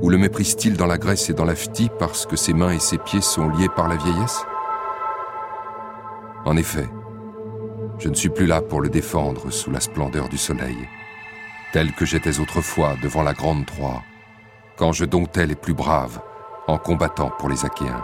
Ou 0.00 0.10
le 0.10 0.16
méprise-t-il 0.16 0.76
dans 0.76 0.86
la 0.86 0.96
Grèce 0.96 1.28
et 1.28 1.34
dans 1.34 1.44
la 1.44 1.56
Phtie 1.56 1.90
parce 1.98 2.24
que 2.24 2.36
ses 2.36 2.52
mains 2.52 2.70
et 2.70 2.78
ses 2.78 2.98
pieds 2.98 3.20
sont 3.20 3.48
liés 3.48 3.70
par 3.74 3.88
la 3.88 3.96
vieillesse? 3.96 4.44
En 6.48 6.56
effet, 6.56 6.88
je 7.98 8.08
ne 8.08 8.14
suis 8.14 8.30
plus 8.30 8.46
là 8.46 8.62
pour 8.62 8.80
le 8.80 8.88
défendre 8.88 9.50
sous 9.50 9.70
la 9.70 9.80
splendeur 9.80 10.30
du 10.30 10.38
soleil, 10.38 10.78
tel 11.74 11.92
que 11.92 12.06
j'étais 12.06 12.40
autrefois 12.40 12.94
devant 13.02 13.22
la 13.22 13.34
grande 13.34 13.66
Troie, 13.66 14.02
quand 14.78 14.92
je 14.92 15.04
domptais 15.04 15.44
les 15.44 15.54
plus 15.54 15.74
braves 15.74 16.22
en 16.66 16.78
combattant 16.78 17.30
pour 17.38 17.50
les 17.50 17.66
Achéens. 17.66 18.02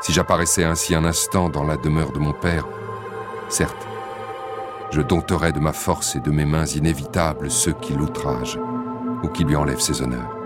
Si 0.00 0.14
j'apparaissais 0.14 0.64
ainsi 0.64 0.94
un 0.94 1.04
instant 1.04 1.50
dans 1.50 1.64
la 1.64 1.76
demeure 1.76 2.12
de 2.12 2.20
mon 2.20 2.32
père, 2.32 2.66
certes, 3.50 3.86
je 4.90 5.02
dompterais 5.02 5.52
de 5.52 5.60
ma 5.60 5.74
force 5.74 6.16
et 6.16 6.20
de 6.20 6.30
mes 6.30 6.46
mains 6.46 6.64
inévitables 6.64 7.50
ceux 7.50 7.74
qui 7.74 7.92
l'outragent 7.92 8.58
ou 9.22 9.28
qui 9.28 9.44
lui 9.44 9.56
enlèvent 9.56 9.78
ses 9.78 10.00
honneurs. 10.00 10.37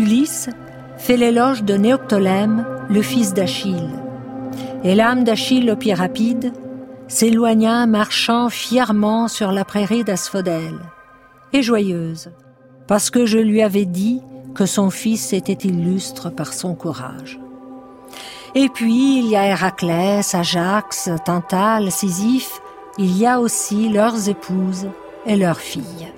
Ulysse 0.00 0.48
fait 0.96 1.18
l'éloge 1.18 1.62
de 1.62 1.74
Néoptolème, 1.74 2.64
le 2.88 3.02
fils 3.02 3.34
d'Achille. 3.34 3.90
Et 4.82 4.94
l'âme 4.94 5.24
d'Achille 5.24 5.70
au 5.70 5.76
pied 5.76 5.92
rapide 5.92 6.54
s'éloigna 7.06 7.86
marchant 7.86 8.48
fièrement 8.48 9.28
sur 9.28 9.52
la 9.52 9.66
prairie 9.66 10.02
d'Asphodèle 10.02 10.80
et 11.52 11.62
joyeuse, 11.62 12.30
parce 12.86 13.10
que 13.10 13.26
je 13.26 13.36
lui 13.36 13.60
avais 13.60 13.84
dit 13.84 14.22
que 14.54 14.64
son 14.64 14.88
fils 14.88 15.34
était 15.34 15.68
illustre 15.68 16.30
par 16.30 16.54
son 16.54 16.74
courage. 16.74 17.38
Et 18.54 18.70
puis 18.70 19.18
il 19.18 19.26
y 19.26 19.36
a 19.36 19.48
Héraclès, 19.48 20.34
Ajax, 20.34 21.10
Tantale, 21.26 21.92
Sisyphe, 21.92 22.62
il 22.96 23.18
y 23.18 23.26
a 23.26 23.38
aussi 23.38 23.90
leurs 23.90 24.30
épouses 24.30 24.88
et 25.26 25.36
leurs 25.36 25.60
filles. 25.60 26.10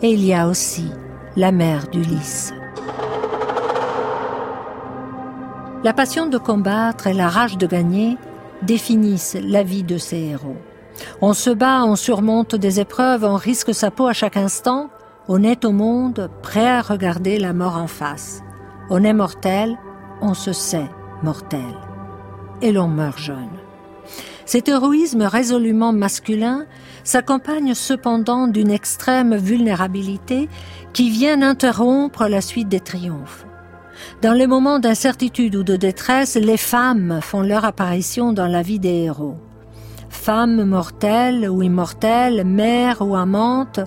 Et 0.00 0.12
il 0.12 0.24
y 0.24 0.32
a 0.32 0.48
aussi 0.48 0.86
la 1.36 1.52
mère 1.52 1.88
d'Ulysse. 1.88 2.54
La 5.84 5.92
passion 5.92 6.26
de 6.26 6.38
combattre 6.38 7.06
et 7.06 7.12
la 7.12 7.28
rage 7.28 7.58
de 7.58 7.66
gagner 7.66 8.16
définissent 8.62 9.36
la 9.40 9.62
vie 9.62 9.84
de 9.84 9.98
ces 9.98 10.16
héros. 10.16 10.56
On 11.20 11.34
se 11.34 11.50
bat, 11.50 11.84
on 11.84 11.96
surmonte 11.96 12.54
des 12.54 12.80
épreuves, 12.80 13.24
on 13.24 13.36
risque 13.36 13.74
sa 13.74 13.90
peau 13.90 14.06
à 14.06 14.14
chaque 14.14 14.38
instant. 14.38 14.88
On 15.28 15.42
est 15.42 15.64
au 15.64 15.72
monde 15.72 16.30
prêt 16.42 16.68
à 16.68 16.80
regarder 16.80 17.38
la 17.38 17.52
mort 17.52 17.76
en 17.76 17.86
face. 17.86 18.42
On 18.88 19.04
est 19.04 19.12
mortel, 19.12 19.76
on 20.22 20.34
se 20.34 20.52
sait 20.52 20.90
mortel. 21.22 21.60
Et 22.62 22.72
l'on 22.72 22.88
meurt 22.88 23.18
jeune. 23.18 23.50
Cet 24.46 24.68
héroïsme 24.68 25.22
résolument 25.22 25.92
masculin 25.92 26.64
s'accompagne 27.04 27.74
cependant 27.74 28.46
d'une 28.46 28.70
extrême 28.70 29.36
vulnérabilité 29.36 30.48
qui 30.92 31.10
vient 31.10 31.42
interrompre 31.42 32.26
la 32.28 32.40
suite 32.40 32.68
des 32.68 32.80
triomphes. 32.80 33.44
Dans 34.22 34.32
les 34.32 34.46
moments 34.46 34.78
d'incertitude 34.78 35.56
ou 35.56 35.62
de 35.62 35.76
détresse, 35.76 36.36
les 36.36 36.56
femmes 36.56 37.20
font 37.20 37.42
leur 37.42 37.64
apparition 37.64 38.32
dans 38.32 38.46
la 38.46 38.62
vie 38.62 38.78
des 38.78 39.04
héros. 39.04 39.36
Femmes 40.08 40.64
mortelles 40.64 41.48
ou 41.48 41.62
immortelles, 41.62 42.44
mères 42.44 43.02
ou 43.02 43.14
amantes, 43.14 43.80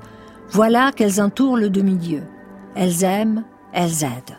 voilà 0.52 0.92
qu'elles 0.92 1.22
entourent 1.22 1.58
le 1.58 1.70
demi-dieu. 1.70 2.24
Elles 2.76 3.04
aiment, 3.04 3.44
elles 3.74 4.04
aident. 4.04 4.38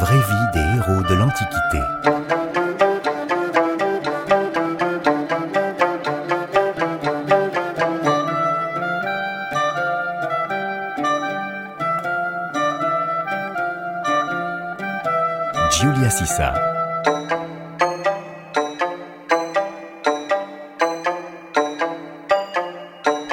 Vraie 0.00 0.18
vie 0.18 0.50
des 0.52 0.76
héros 0.76 1.02
de 1.02 1.14
l'Antiquité. 1.14 1.80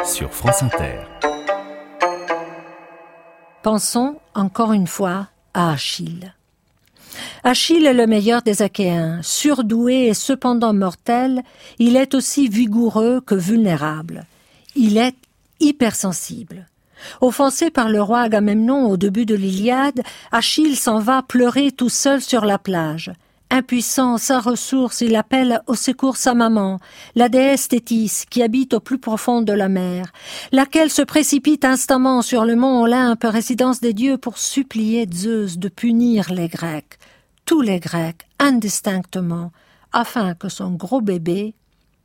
Sur 0.03 0.32
France 0.34 0.63
Inter. 0.63 1.00
Pensons 3.63 4.20
encore 4.34 4.74
une 4.74 4.88
fois 4.88 5.27
à 5.53 5.72
Achille. 5.72 6.34
Achille 7.43 7.88
est 7.88 7.93
le 7.93 8.05
meilleur 8.05 8.43
des 8.43 8.62
Achéens, 8.62 9.19
surdoué 9.24 10.07
et 10.07 10.13
cependant 10.13 10.74
mortel, 10.74 11.41
il 11.79 11.95
est 11.95 12.13
aussi 12.13 12.48
vigoureux 12.48 13.19
que 13.19 13.33
vulnérable. 13.33 14.25
Il 14.75 14.98
est 14.98 15.15
hypersensible. 15.60 16.67
Offensé 17.19 17.71
par 17.71 17.89
le 17.89 18.00
roi 18.00 18.19
Agamemnon 18.21 18.88
au 18.89 18.95
début 18.95 19.25
de 19.25 19.33
l'Iliade, 19.33 20.01
Achille 20.31 20.75
s'en 20.75 21.00
va 21.00 21.24
pleurer 21.24 21.71
tout 21.71 21.89
seul 21.89 22.21
sur 22.21 22.45
la 22.45 22.60
plage. 22.60 23.12
Impuissant, 23.53 24.17
sans 24.17 24.39
ressource, 24.39 25.01
il 25.01 25.13
appelle 25.15 25.62
au 25.67 25.75
secours 25.75 26.15
sa 26.15 26.33
maman, 26.33 26.79
la 27.15 27.27
déesse 27.27 27.67
Thétis, 27.67 28.24
qui 28.29 28.41
habite 28.41 28.74
au 28.74 28.79
plus 28.79 28.98
profond 28.98 29.41
de 29.41 29.51
la 29.51 29.67
mer, 29.67 30.13
laquelle 30.53 30.89
se 30.89 31.01
précipite 31.01 31.65
instamment 31.65 32.21
sur 32.21 32.45
le 32.45 32.55
mont 32.55 32.83
Olympe, 32.83 33.25
résidence 33.25 33.81
des 33.81 33.91
dieux, 33.91 34.17
pour 34.17 34.38
supplier 34.38 35.05
Zeus 35.12 35.57
de 35.57 35.67
punir 35.67 36.31
les 36.31 36.48
Grecs, 36.48 36.98
tous 37.45 37.62
les 37.62 37.79
Grecs, 37.79 38.27
indistinctement, 38.39 39.51
afin 39.91 40.33
que 40.33 40.50
son 40.50 40.71
gros 40.71 41.01
bébé, 41.01 41.55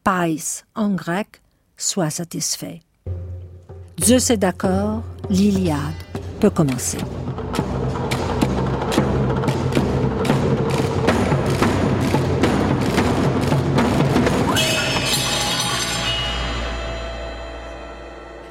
Pais 0.05 0.63
en 0.75 0.91
grec, 0.91 1.43
soit 1.77 2.11
satisfait. 2.11 2.81
Zeus 4.03 4.31
est 4.31 4.37
d'accord, 4.37 5.03
l'Iliade 5.31 5.95
peut 6.41 6.51
commencer. 6.51 6.99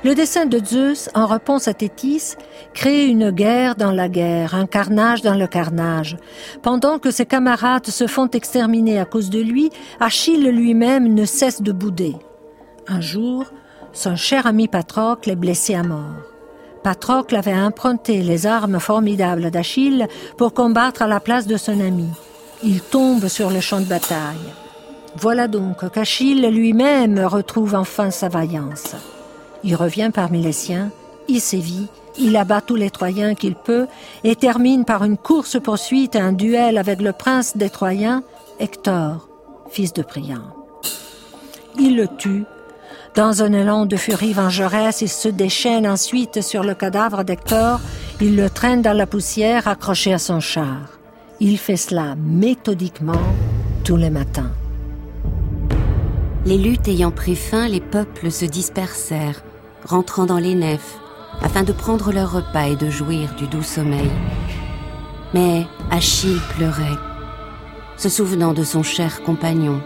Le 0.05 0.13
dessein 0.13 0.45
de 0.45 0.63
Zeus, 0.63 1.09
en 1.15 1.25
réponse 1.25 1.67
à 1.67 1.73
Thétis, 1.73 2.35
crée 2.75 3.07
une 3.07 3.31
guerre 3.31 3.75
dans 3.75 3.91
la 3.91 4.07
guerre, 4.07 4.53
un 4.53 4.67
carnage 4.67 5.23
dans 5.23 5.33
le 5.33 5.47
carnage. 5.47 6.15
Pendant 6.61 6.99
que 6.99 7.09
ses 7.09 7.25
camarades 7.25 7.87
se 7.87 8.05
font 8.05 8.27
exterminer 8.27 8.99
à 8.99 9.05
cause 9.05 9.31
de 9.31 9.39
lui, 9.39 9.71
Achille 9.99 10.47
lui-même 10.51 11.11
ne 11.11 11.25
cesse 11.25 11.63
de 11.63 11.71
bouder. 11.71 12.15
Un 12.87 13.01
jour, 13.01 13.45
son 13.93 14.15
cher 14.15 14.45
ami 14.45 14.67
Patrocle 14.67 15.31
est 15.31 15.35
blessé 15.35 15.73
à 15.73 15.81
mort. 15.81 16.21
Patrocle 16.83 17.35
avait 17.35 17.57
emprunté 17.57 18.21
les 18.21 18.45
armes 18.45 18.79
formidables 18.79 19.49
d'Achille 19.49 20.07
pour 20.37 20.53
combattre 20.53 21.01
à 21.01 21.07
la 21.07 21.19
place 21.19 21.47
de 21.47 21.57
son 21.57 21.79
ami. 21.79 22.09
Il 22.63 22.79
tombe 22.79 23.27
sur 23.27 23.49
le 23.49 23.59
champ 23.59 23.79
de 23.79 23.85
bataille. 23.85 24.53
Voilà 25.15 25.47
donc 25.47 25.89
qu'Achille 25.89 26.47
lui-même 26.51 27.17
retrouve 27.25 27.73
enfin 27.73 28.11
sa 28.11 28.29
vaillance. 28.29 28.95
Il 29.65 29.75
revient 29.75 30.11
parmi 30.13 30.43
les 30.43 30.51
siens, 30.51 30.91
il 31.27 31.41
sévit, 31.41 31.87
il 32.19 32.37
abat 32.37 32.61
tous 32.61 32.75
les 32.75 32.91
Troyens 32.91 33.33
qu'il 33.33 33.55
peut 33.55 33.87
et 34.23 34.35
termine 34.35 34.85
par 34.85 35.03
une 35.03 35.17
course-poursuite 35.17 36.15
et 36.15 36.19
un 36.19 36.33
duel 36.33 36.77
avec 36.77 37.01
le 37.01 37.11
prince 37.11 37.57
des 37.57 37.71
Troyens, 37.71 38.21
Hector, 38.59 39.27
fils 39.71 39.91
de 39.91 40.03
Priam. 40.03 40.53
Il 41.79 41.97
le 41.97 42.07
tue. 42.07 42.45
Dans 43.15 43.41
un 43.41 43.53
élan 43.53 43.87
de 43.87 43.95
furie 43.95 44.33
vengeresse, 44.33 45.01
il 45.01 45.09
se 45.09 45.29
déchaîne 45.29 45.87
ensuite 45.87 46.41
sur 46.41 46.63
le 46.63 46.75
cadavre 46.75 47.23
d'Hector, 47.23 47.79
il 48.21 48.35
le 48.35 48.51
traîne 48.51 48.83
dans 48.83 48.95
la 48.95 49.07
poussière 49.07 49.67
accroché 49.67 50.13
à 50.13 50.19
son 50.19 50.41
char. 50.41 50.99
Il 51.39 51.57
fait 51.57 51.75
cela 51.75 52.13
méthodiquement 52.15 53.13
tous 53.83 53.97
les 53.97 54.11
matins. 54.11 54.51
Les 56.45 56.59
luttes 56.59 56.87
ayant 56.87 57.09
pris 57.09 57.35
fin, 57.35 57.67
les 57.67 57.81
peuples 57.81 58.29
se 58.29 58.45
dispersèrent 58.45 59.41
rentrant 59.85 60.25
dans 60.25 60.37
les 60.37 60.55
nefs, 60.55 60.99
afin 61.41 61.63
de 61.63 61.71
prendre 61.71 62.11
leur 62.11 62.31
repas 62.31 62.67
et 62.67 62.75
de 62.75 62.89
jouir 62.89 63.35
du 63.35 63.47
doux 63.47 63.63
sommeil. 63.63 64.11
Mais 65.33 65.65
Achille 65.91 66.39
pleurait, 66.55 66.97
se 67.97 68.09
souvenant 68.09 68.53
de 68.53 68.63
son 68.63 68.83
cher 68.83 69.21
compagnon. 69.23 69.81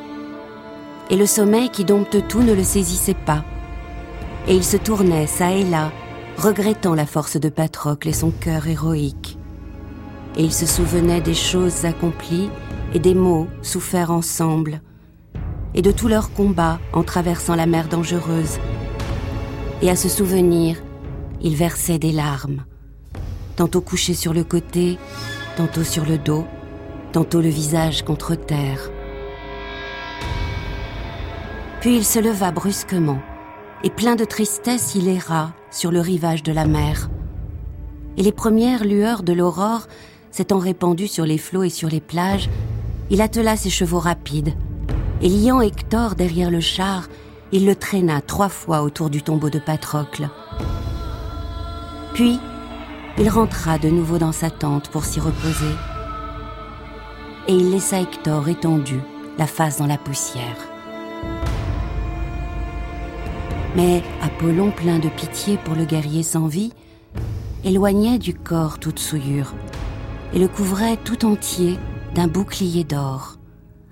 Et 1.09 1.17
le 1.17 1.25
sommeil 1.25 1.69
qui 1.69 1.85
dompte 1.85 2.27
tout 2.27 2.43
ne 2.43 2.53
le 2.53 2.63
saisissait 2.63 3.15
pas. 3.25 3.43
Et 4.47 4.55
il 4.55 4.63
se 4.63 4.77
tournait 4.77 5.27
çà 5.27 5.51
et 5.51 5.63
là, 5.63 5.91
regrettant 6.37 6.95
la 6.95 7.05
force 7.05 7.37
de 7.37 7.49
Patrocle 7.49 8.07
et 8.07 8.13
son 8.13 8.31
cœur 8.31 8.67
héroïque. 8.67 9.37
Et 10.37 10.43
il 10.43 10.53
se 10.53 10.65
souvenait 10.65 11.21
des 11.21 11.33
choses 11.33 11.85
accomplies 11.85 12.49
et 12.93 12.99
des 12.99 13.15
maux 13.15 13.47
soufferts 13.61 14.11
ensemble, 14.11 14.81
et 15.73 15.81
de 15.81 15.91
tous 15.91 16.07
leurs 16.07 16.31
combats 16.33 16.79
en 16.93 17.03
traversant 17.03 17.55
la 17.55 17.65
mer 17.65 17.87
dangereuse, 17.87 18.59
et 19.81 19.89
à 19.89 19.95
ce 19.95 20.09
souvenir, 20.09 20.77
il 21.41 21.55
versait 21.55 21.99
des 21.99 22.11
larmes, 22.11 22.65
tantôt 23.55 23.81
couché 23.81 24.13
sur 24.13 24.33
le 24.33 24.43
côté, 24.43 24.97
tantôt 25.55 25.83
sur 25.83 26.05
le 26.05 26.17
dos, 26.17 26.45
tantôt 27.11 27.41
le 27.41 27.49
visage 27.49 28.03
contre 28.03 28.35
terre. 28.35 28.91
Puis 31.79 31.95
il 31.95 32.03
se 32.03 32.19
leva 32.19 32.51
brusquement, 32.51 33.19
et 33.83 33.89
plein 33.89 34.17
de 34.17 34.25
tristesse 34.25 34.95
il 34.95 35.07
erra 35.07 35.53
sur 35.71 35.91
le 35.91 36.01
rivage 36.01 36.43
de 36.43 36.51
la 36.51 36.65
mer. 36.65 37.09
Et 38.17 38.23
les 38.23 38.33
premières 38.33 38.83
lueurs 38.83 39.23
de 39.23 39.31
l'aurore 39.31 39.87
s'étant 40.31 40.59
répandues 40.59 41.07
sur 41.07 41.25
les 41.25 41.37
flots 41.37 41.63
et 41.63 41.69
sur 41.69 41.87
les 41.87 42.01
plages, 42.01 42.49
il 43.09 43.21
attela 43.21 43.55
ses 43.55 43.69
chevaux 43.69 43.99
rapides, 43.99 44.53
et 45.21 45.29
liant 45.29 45.61
Hector 45.61 46.15
derrière 46.15 46.51
le 46.51 46.59
char, 46.59 47.07
il 47.51 47.65
le 47.65 47.75
traîna 47.75 48.21
trois 48.21 48.49
fois 48.49 48.81
autour 48.81 49.09
du 49.09 49.23
tombeau 49.23 49.49
de 49.49 49.59
Patrocle. 49.59 50.29
Puis, 52.13 52.39
il 53.17 53.29
rentra 53.29 53.77
de 53.77 53.89
nouveau 53.89 54.17
dans 54.17 54.31
sa 54.31 54.49
tente 54.49 54.89
pour 54.89 55.05
s'y 55.05 55.19
reposer. 55.19 55.73
Et 57.47 57.53
il 57.53 57.71
laissa 57.71 57.99
Hector 57.99 58.47
étendu, 58.47 58.99
la 59.37 59.47
face 59.47 59.77
dans 59.77 59.87
la 59.87 59.97
poussière. 59.97 60.57
Mais 63.75 64.03
Apollon, 64.21 64.71
plein 64.71 64.99
de 64.99 65.09
pitié 65.09 65.57
pour 65.57 65.75
le 65.75 65.85
guerrier 65.85 66.23
sans 66.23 66.47
vie, 66.47 66.73
éloignait 67.63 68.19
du 68.19 68.33
corps 68.33 68.79
toute 68.79 68.99
souillure 68.99 69.53
et 70.33 70.39
le 70.39 70.47
couvrait 70.47 70.97
tout 70.97 71.25
entier 71.25 71.77
d'un 72.13 72.27
bouclier 72.27 72.83
d'or, 72.83 73.37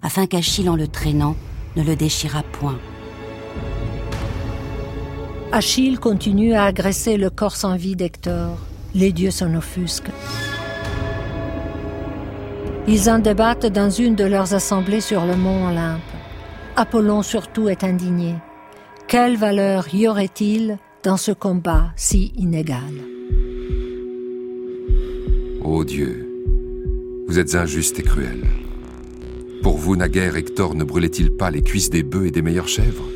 afin 0.02 0.28
qu'Achille, 0.28 0.70
en 0.70 0.76
le 0.76 0.88
traînant, 0.88 1.36
ne 1.76 1.84
le 1.84 1.96
déchirât 1.96 2.44
point. 2.44 2.78
Achille 5.58 5.98
continue 5.98 6.54
à 6.54 6.66
agresser 6.66 7.18
le 7.18 7.32
corps 7.32 7.56
sans 7.56 7.78
vie 7.78 7.96
d'Hector. 7.96 8.60
Les 8.94 9.12
dieux 9.12 9.32
s'en 9.32 9.56
offusquent. 9.56 10.12
Ils 12.88 13.10
en 13.10 13.18
débattent 13.18 13.66
dans 13.66 13.90
une 13.90 14.14
de 14.14 14.24
leurs 14.24 14.54
assemblées 14.54 15.02
sur 15.02 15.26
le 15.26 15.36
mont 15.36 15.68
Olympe. 15.68 16.04
Apollon 16.76 17.24
surtout 17.24 17.70
est 17.70 17.84
indigné. 17.84 18.36
Quelle 19.08 19.36
valeur 19.36 19.88
y 19.96 20.08
aurait-il 20.08 20.78
dans 21.02 21.18
ce 21.18 21.32
combat 21.32 21.92
si 21.96 22.34
inégal? 22.36 22.94
Ô 25.64 25.84
Dieu, 25.84 26.30
vous 27.28 27.40
êtes 27.40 27.56
injuste 27.56 27.98
et 27.98 28.04
cruel. 28.04 28.44
Pour 29.64 29.78
vous, 29.78 29.96
naguère, 29.96 30.38
Hector 30.38 30.76
ne 30.76 30.84
brûlait-il 30.84 31.32
pas 31.32 31.50
les 31.50 31.64
cuisses 31.64 31.90
des 31.90 32.04
bœufs 32.04 32.28
et 32.28 32.32
des 32.32 32.44
meilleures 32.44 32.68
chèvres? 32.68 33.10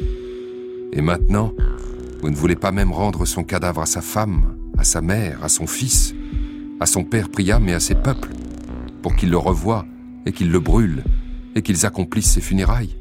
Et 0.91 1.01
maintenant, 1.01 1.53
vous 2.21 2.29
ne 2.29 2.35
voulez 2.35 2.55
pas 2.55 2.71
même 2.71 2.91
rendre 2.91 3.25
son 3.25 3.43
cadavre 3.43 3.81
à 3.81 3.85
sa 3.85 4.01
femme, 4.01 4.55
à 4.77 4.83
sa 4.83 5.01
mère, 5.01 5.43
à 5.43 5.49
son 5.49 5.65
fils, 5.65 6.13
à 6.79 6.85
son 6.85 7.03
père 7.03 7.29
Priam 7.29 7.67
et 7.67 7.73
à 7.73 7.79
ses 7.79 7.95
peuples, 7.95 8.29
pour 9.01 9.15
qu'ils 9.15 9.31
le 9.31 9.37
revoient 9.37 9.85
et 10.25 10.31
qu'ils 10.31 10.51
le 10.51 10.59
brûlent 10.59 11.03
et 11.55 11.61
qu'ils 11.61 11.85
accomplissent 11.85 12.31
ses 12.31 12.41
funérailles 12.41 12.95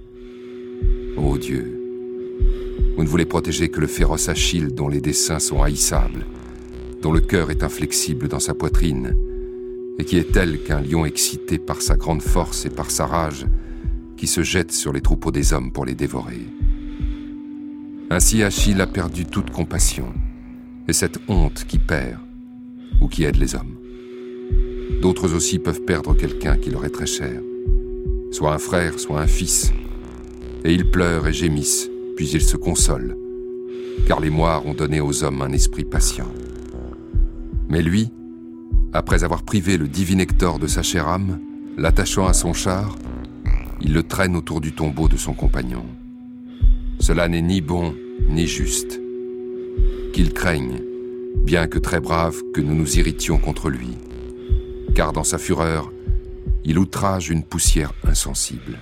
Ô 1.16 1.37
Dieu, 1.37 1.76
vous 2.96 3.04
ne 3.04 3.09
voulez 3.09 3.26
protéger 3.26 3.68
que 3.68 3.80
le 3.80 3.87
féroce 3.87 4.28
Achille 4.28 4.68
dont 4.68 4.88
les 4.88 5.00
dessins 5.00 5.38
sont 5.38 5.62
haïssables, 5.62 6.26
dont 7.02 7.12
le 7.12 7.20
cœur 7.20 7.50
est 7.50 7.62
inflexible 7.62 8.28
dans 8.28 8.40
sa 8.40 8.54
poitrine, 8.54 9.14
et 9.98 10.04
qui 10.04 10.16
est 10.16 10.33
tel 10.33 10.62
qu'un 10.62 10.80
lion 10.80 11.04
excité 11.04 11.59
par 11.59 11.83
sa 11.83 11.96
grande 11.96 12.22
force 12.22 12.64
et 12.64 12.70
par 12.70 12.90
sa 12.90 13.06
rage, 13.06 13.46
qui 14.16 14.26
se 14.26 14.42
jette 14.42 14.72
sur 14.72 14.92
les 14.92 15.00
troupeaux 15.00 15.30
des 15.30 15.52
hommes 15.52 15.72
pour 15.72 15.85
les 15.85 15.94
dévorer. 15.94 16.40
Ainsi 18.12 18.42
Achille 18.42 18.80
a 18.80 18.88
perdu 18.88 19.24
toute 19.24 19.50
compassion, 19.50 20.12
et 20.88 20.92
cette 20.92 21.20
honte 21.28 21.64
qui 21.68 21.78
perd 21.78 22.18
ou 23.00 23.06
qui 23.06 23.22
aide 23.22 23.36
les 23.36 23.54
hommes. 23.54 23.76
D'autres 25.00 25.32
aussi 25.32 25.60
peuvent 25.60 25.82
perdre 25.82 26.14
quelqu'un 26.14 26.56
qui 26.56 26.70
leur 26.70 26.84
est 26.84 26.90
très 26.90 27.06
cher, 27.06 27.40
soit 28.32 28.52
un 28.52 28.58
frère, 28.58 28.98
soit 28.98 29.20
un 29.20 29.28
fils, 29.28 29.72
et 30.64 30.74
ils 30.74 30.90
pleurent 30.90 31.28
et 31.28 31.32
gémissent, 31.32 31.88
puis 32.16 32.28
ils 32.28 32.42
se 32.42 32.56
consolent, 32.56 33.16
car 34.08 34.18
les 34.18 34.30
moires 34.30 34.66
ont 34.66 34.74
donné 34.74 35.00
aux 35.00 35.22
hommes 35.22 35.42
un 35.42 35.52
esprit 35.52 35.84
patient. 35.84 36.32
Mais 37.68 37.80
lui, 37.80 38.10
après 38.92 39.22
avoir 39.22 39.44
privé 39.44 39.76
le 39.76 39.86
divin 39.86 40.18
Hector 40.18 40.58
de 40.58 40.66
sa 40.66 40.82
chère 40.82 41.06
âme, 41.06 41.38
l'attachant 41.78 42.26
à 42.26 42.32
son 42.32 42.54
char, 42.54 42.96
il 43.80 43.94
le 43.94 44.02
traîne 44.02 44.34
autour 44.34 44.60
du 44.60 44.72
tombeau 44.72 45.06
de 45.06 45.16
son 45.16 45.32
compagnon. 45.32 45.84
Cela 47.00 47.28
n'est 47.28 47.40
ni 47.40 47.62
bon 47.62 47.94
ni 48.28 48.46
juste. 48.46 49.00
Qu'il 50.12 50.34
craigne, 50.34 50.82
bien 51.36 51.66
que 51.66 51.78
très 51.78 51.98
brave, 51.98 52.36
que 52.52 52.60
nous 52.60 52.74
nous 52.74 52.98
irritions 52.98 53.38
contre 53.38 53.70
lui. 53.70 53.96
Car 54.94 55.14
dans 55.14 55.24
sa 55.24 55.38
fureur, 55.38 55.90
il 56.62 56.78
outrage 56.78 57.30
une 57.30 57.42
poussière 57.42 57.94
insensible. 58.04 58.78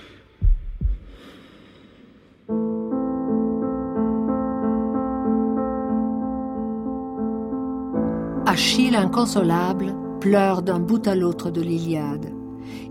Achille 8.45 8.95
inconsolable 8.95 9.95
pleure 10.19 10.61
d'un 10.61 10.79
bout 10.79 11.07
à 11.07 11.15
l'autre 11.15 11.51
de 11.51 11.61
l'Iliade. 11.61 12.33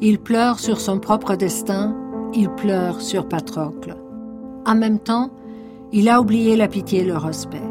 Il 0.01 0.19
pleure 0.19 0.59
sur 0.59 0.81
son 0.81 0.99
propre 0.99 1.35
destin, 1.35 1.95
il 2.33 2.49
pleure 2.49 3.03
sur 3.03 3.29
Patrocle. 3.29 3.98
En 4.67 4.75
même 4.75 4.99
temps, 4.99 5.31
il 5.93 6.09
a 6.09 6.21
oublié 6.21 6.57
la 6.57 6.69
pitié 6.69 7.01
et 7.01 7.05
le 7.05 7.17
respect. 7.17 7.63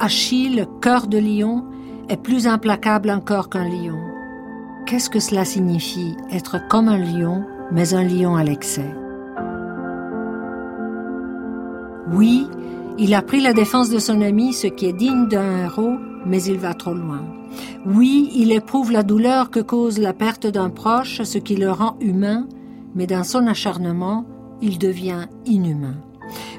Achille, 0.00 0.66
cœur 0.80 1.06
de 1.06 1.18
lion, 1.18 1.64
est 2.08 2.16
plus 2.16 2.46
implacable 2.46 3.10
encore 3.10 3.48
qu'un 3.48 3.68
lion. 3.68 3.98
Qu'est-ce 4.86 5.10
que 5.10 5.20
cela 5.20 5.44
signifie, 5.44 6.16
être 6.30 6.66
comme 6.68 6.88
un 6.88 6.98
lion, 6.98 7.44
mais 7.72 7.94
un 7.94 8.04
lion 8.04 8.36
à 8.36 8.44
l'excès? 8.44 8.94
Oui, 12.12 12.48
il 12.96 13.14
a 13.14 13.22
pris 13.22 13.40
la 13.40 13.52
défense 13.52 13.90
de 13.90 13.98
son 13.98 14.22
ami, 14.22 14.52
ce 14.52 14.66
qui 14.66 14.86
est 14.86 14.94
digne 14.94 15.28
d'un 15.28 15.64
héros, 15.64 15.98
mais 16.24 16.42
il 16.42 16.58
va 16.58 16.74
trop 16.74 16.94
loin. 16.94 17.22
Oui, 17.86 18.30
il 18.34 18.52
éprouve 18.52 18.92
la 18.92 19.02
douleur 19.02 19.50
que 19.50 19.60
cause 19.60 19.98
la 19.98 20.12
perte 20.12 20.46
d'un 20.46 20.70
proche, 20.70 21.22
ce 21.22 21.38
qui 21.38 21.56
le 21.56 21.70
rend 21.70 21.96
humain, 22.00 22.46
mais 22.94 23.06
dans 23.06 23.24
son 23.24 23.46
acharnement, 23.46 24.24
il 24.62 24.78
devient 24.78 25.26
inhumain. 25.46 25.96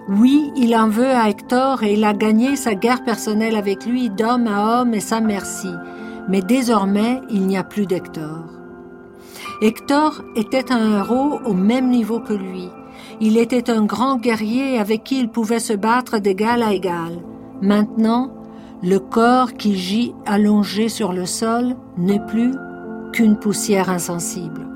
Oui, 0.07 0.51
il 0.55 0.75
en 0.75 0.89
veut 0.89 1.11
à 1.11 1.29
Hector 1.29 1.83
et 1.83 1.93
il 1.93 2.03
a 2.03 2.13
gagné 2.13 2.55
sa 2.55 2.75
guerre 2.75 3.03
personnelle 3.03 3.55
avec 3.55 3.85
lui 3.85 4.09
d'homme 4.09 4.47
à 4.47 4.81
homme 4.81 4.93
et 4.93 4.99
sa 4.99 5.19
merci. 5.19 5.69
Mais 6.27 6.41
désormais, 6.41 7.21
il 7.29 7.47
n'y 7.47 7.57
a 7.57 7.63
plus 7.63 7.85
d'Hector. 7.85 8.45
Hector 9.61 10.21
était 10.35 10.71
un 10.71 10.99
héros 10.99 11.39
au 11.45 11.53
même 11.53 11.89
niveau 11.89 12.19
que 12.19 12.33
lui. 12.33 12.69
Il 13.21 13.37
était 13.37 13.69
un 13.69 13.85
grand 13.85 14.17
guerrier 14.17 14.79
avec 14.79 15.03
qui 15.03 15.19
il 15.19 15.29
pouvait 15.29 15.59
se 15.59 15.73
battre 15.73 16.19
d'égal 16.19 16.63
à 16.63 16.73
égal. 16.73 17.19
Maintenant, 17.61 18.31
le 18.81 18.99
corps 18.99 19.53
qui 19.53 19.75
gît 19.75 20.13
allongé 20.25 20.87
sur 20.87 21.11
le 21.11 21.25
sol 21.25 21.75
n'est 21.97 22.25
plus 22.25 22.53
qu'une 23.11 23.37
poussière 23.37 23.89
insensible. 23.89 24.67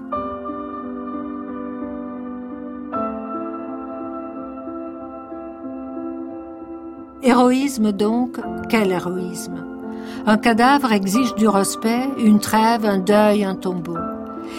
Héroïsme 7.25 7.93
donc, 7.93 8.37
quel 8.67 8.91
héroïsme? 8.91 9.65
Un 10.25 10.35
cadavre 10.35 10.91
exige 10.91 11.33
du 11.35 11.47
respect, 11.47 12.09
une 12.17 12.41
trêve, 12.41 12.85
un 12.85 12.97
deuil, 12.97 13.45
un 13.45 13.55
tombeau. 13.55 13.95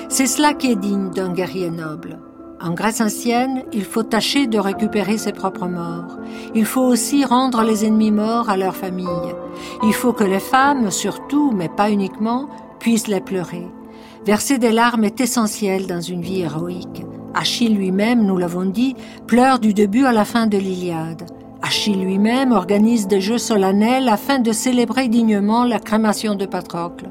C'est 0.08 0.26
cela 0.26 0.54
qui 0.54 0.70
est 0.70 0.76
digne 0.76 1.10
d'un 1.10 1.34
guerrier 1.34 1.68
noble. 1.68 2.18
En 2.62 2.72
Grèce 2.72 3.02
ancienne, 3.02 3.64
il 3.74 3.84
faut 3.84 4.02
tâcher 4.02 4.46
de 4.46 4.58
récupérer 4.58 5.18
ses 5.18 5.32
propres 5.32 5.66
morts. 5.66 6.16
Il 6.54 6.64
faut 6.64 6.80
aussi 6.80 7.26
rendre 7.26 7.62
les 7.62 7.84
ennemis 7.84 8.12
morts 8.12 8.48
à 8.48 8.56
leur 8.56 8.74
famille. 8.74 9.34
Il 9.82 9.92
faut 9.92 10.14
que 10.14 10.24
les 10.24 10.40
femmes, 10.40 10.90
surtout, 10.90 11.52
mais 11.54 11.68
pas 11.68 11.90
uniquement, 11.90 12.48
puissent 12.78 13.08
les 13.08 13.20
pleurer. 13.20 13.68
Verser 14.24 14.56
des 14.56 14.72
larmes 14.72 15.04
est 15.04 15.20
essentiel 15.20 15.86
dans 15.86 16.00
une 16.00 16.22
vie 16.22 16.40
héroïque. 16.40 17.04
Achille 17.34 17.74
lui-même, 17.74 18.24
nous 18.24 18.38
l'avons 18.38 18.64
dit, 18.64 18.96
pleure 19.26 19.58
du 19.58 19.74
début 19.74 20.06
à 20.06 20.12
la 20.12 20.24
fin 20.24 20.46
de 20.46 20.56
l'Iliade. 20.56 21.26
Achille 21.66 21.96
lui-même 21.96 22.52
organise 22.52 23.08
des 23.08 23.22
jeux 23.22 23.38
solennels 23.38 24.10
afin 24.10 24.38
de 24.38 24.52
célébrer 24.52 25.08
dignement 25.08 25.64
la 25.64 25.78
crémation 25.78 26.34
de 26.34 26.44
Patrocle. 26.44 27.06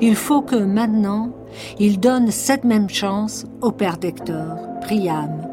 Il 0.00 0.16
faut 0.16 0.42
que 0.42 0.56
maintenant, 0.56 1.30
il 1.78 2.00
donne 2.00 2.32
cette 2.32 2.64
même 2.64 2.90
chance 2.90 3.46
au 3.62 3.70
père 3.70 3.98
d'Hector, 3.98 4.56
Priam, 4.80 5.46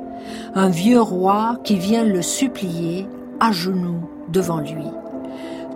un 0.55 0.69
vieux 0.69 0.99
roi 0.99 1.57
qui 1.63 1.75
vient 1.75 2.03
le 2.03 2.23
supplier 2.23 3.07
à 3.39 3.51
genoux 3.51 4.09
devant 4.29 4.61
lui. 4.61 4.87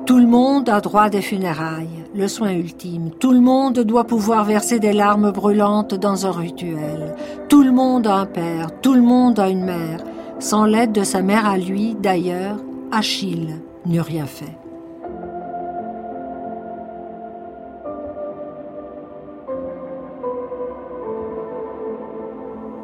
Tout 0.07 0.17
le 0.17 0.25
monde 0.25 0.69
a 0.69 0.81
droit 0.81 1.11
des 1.11 1.21
funérailles, 1.21 2.03
le 2.15 2.27
soin 2.27 2.49
ultime. 2.49 3.11
Tout 3.19 3.31
le 3.31 3.41
monde 3.41 3.77
doit 3.81 4.05
pouvoir 4.05 4.43
verser 4.43 4.79
des 4.79 4.93
larmes 4.93 5.29
brûlantes 5.29 5.93
dans 5.93 6.25
un 6.25 6.31
rituel. 6.31 7.13
Tout 7.47 7.61
le 7.61 7.71
monde 7.71 8.07
a 8.07 8.15
un 8.15 8.25
père, 8.25 8.69
tout 8.81 8.95
le 8.95 9.03
monde 9.03 9.37
a 9.37 9.49
une 9.49 9.65
mère. 9.65 9.99
Sans 10.39 10.65
l'aide 10.65 10.93
de 10.93 11.03
sa 11.03 11.21
mère 11.21 11.45
à 11.45 11.57
lui, 11.57 11.95
d'ailleurs, 11.95 12.57
Achille 12.91 13.61
n'eût 13.85 13.99
rien 13.99 14.25
fait. 14.25 14.57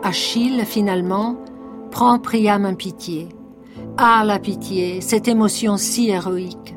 Achille, 0.03 0.63
finalement, 0.65 1.37
prend 1.91 2.19
Priam 2.19 2.65
en 2.65 2.75
pitié. 2.75 3.29
Ah, 3.97 4.23
la 4.25 4.37
pitié, 4.37 4.99
cette 4.99 5.27
émotion 5.27 5.77
si 5.77 6.09
héroïque. 6.09 6.75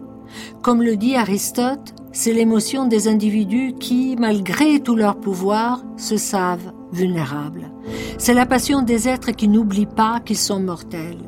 Comme 0.62 0.82
le 0.82 0.96
dit 0.96 1.16
Aristote, 1.16 1.94
c'est 2.12 2.32
l'émotion 2.32 2.86
des 2.86 3.08
individus 3.08 3.74
qui, 3.78 4.16
malgré 4.18 4.80
tout 4.80 4.96
leur 4.96 5.18
pouvoir, 5.18 5.82
se 5.96 6.16
savent 6.16 6.72
vulnérables. 6.92 7.70
C'est 8.18 8.34
la 8.34 8.46
passion 8.46 8.82
des 8.82 9.08
êtres 9.08 9.30
qui 9.32 9.48
n'oublient 9.48 9.86
pas 9.86 10.20
qu'ils 10.20 10.38
sont 10.38 10.60
mortels. 10.60 11.18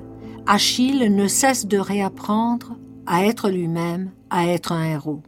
Achille 0.46 1.10
ne 1.10 1.26
cesse 1.28 1.66
de 1.66 1.78
réapprendre 1.78 2.76
à 3.06 3.24
être 3.24 3.50
lui-même, 3.50 4.10
à 4.30 4.46
être 4.46 4.72
un 4.72 4.84
héros. 4.84 5.22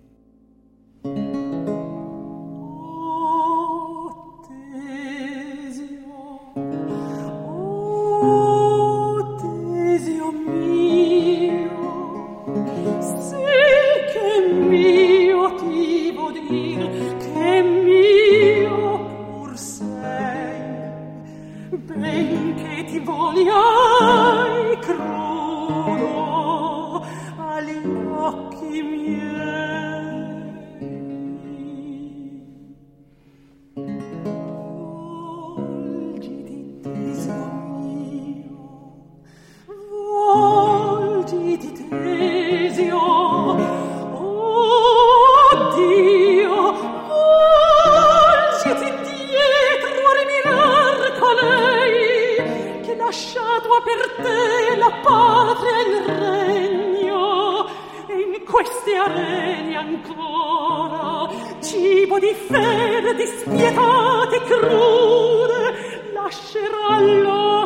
padre 55.02 55.70
il 55.82 56.04
regno 56.04 57.66
e 58.06 58.14
in 58.14 58.44
queste 58.44 58.94
arene 58.96 59.76
ancora 59.76 61.28
cibo 61.60 62.18
di 62.18 62.34
fede 62.48 63.14
dispietate 63.14 64.40
crude 64.42 66.10
lascerà 66.12 67.00
loro 67.00 67.61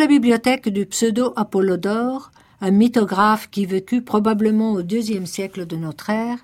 la 0.00 0.06
bibliothèque 0.06 0.70
du 0.70 0.86
pseudo-Apollodore, 0.86 2.30
un 2.62 2.70
mythographe 2.70 3.50
qui 3.50 3.66
vécut 3.66 4.00
probablement 4.00 4.72
au 4.72 4.80
deuxième 4.80 5.26
siècle 5.26 5.66
de 5.66 5.76
notre 5.76 6.08
ère, 6.08 6.38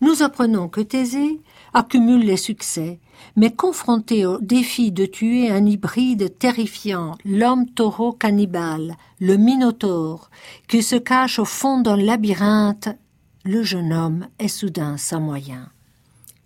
nous 0.00 0.22
apprenons 0.22 0.68
que 0.68 0.80
Thésée 0.80 1.40
accumule 1.74 2.24
les 2.24 2.36
succès, 2.36 3.00
mais 3.34 3.50
confronté 3.50 4.24
au 4.24 4.38
défi 4.38 4.92
de 4.92 5.04
tuer 5.04 5.50
un 5.50 5.66
hybride 5.66 6.38
terrifiant, 6.38 7.16
l'homme 7.24 7.68
taureau 7.68 8.12
cannibale, 8.12 8.94
le 9.18 9.36
Minotaure, 9.36 10.30
qui 10.68 10.84
se 10.84 10.94
cache 10.94 11.40
au 11.40 11.44
fond 11.44 11.80
d'un 11.80 11.96
labyrinthe, 11.96 12.88
le 13.44 13.64
jeune 13.64 13.92
homme 13.92 14.28
est 14.38 14.46
soudain 14.46 14.96
sans 14.96 15.20
moyen. 15.20 15.70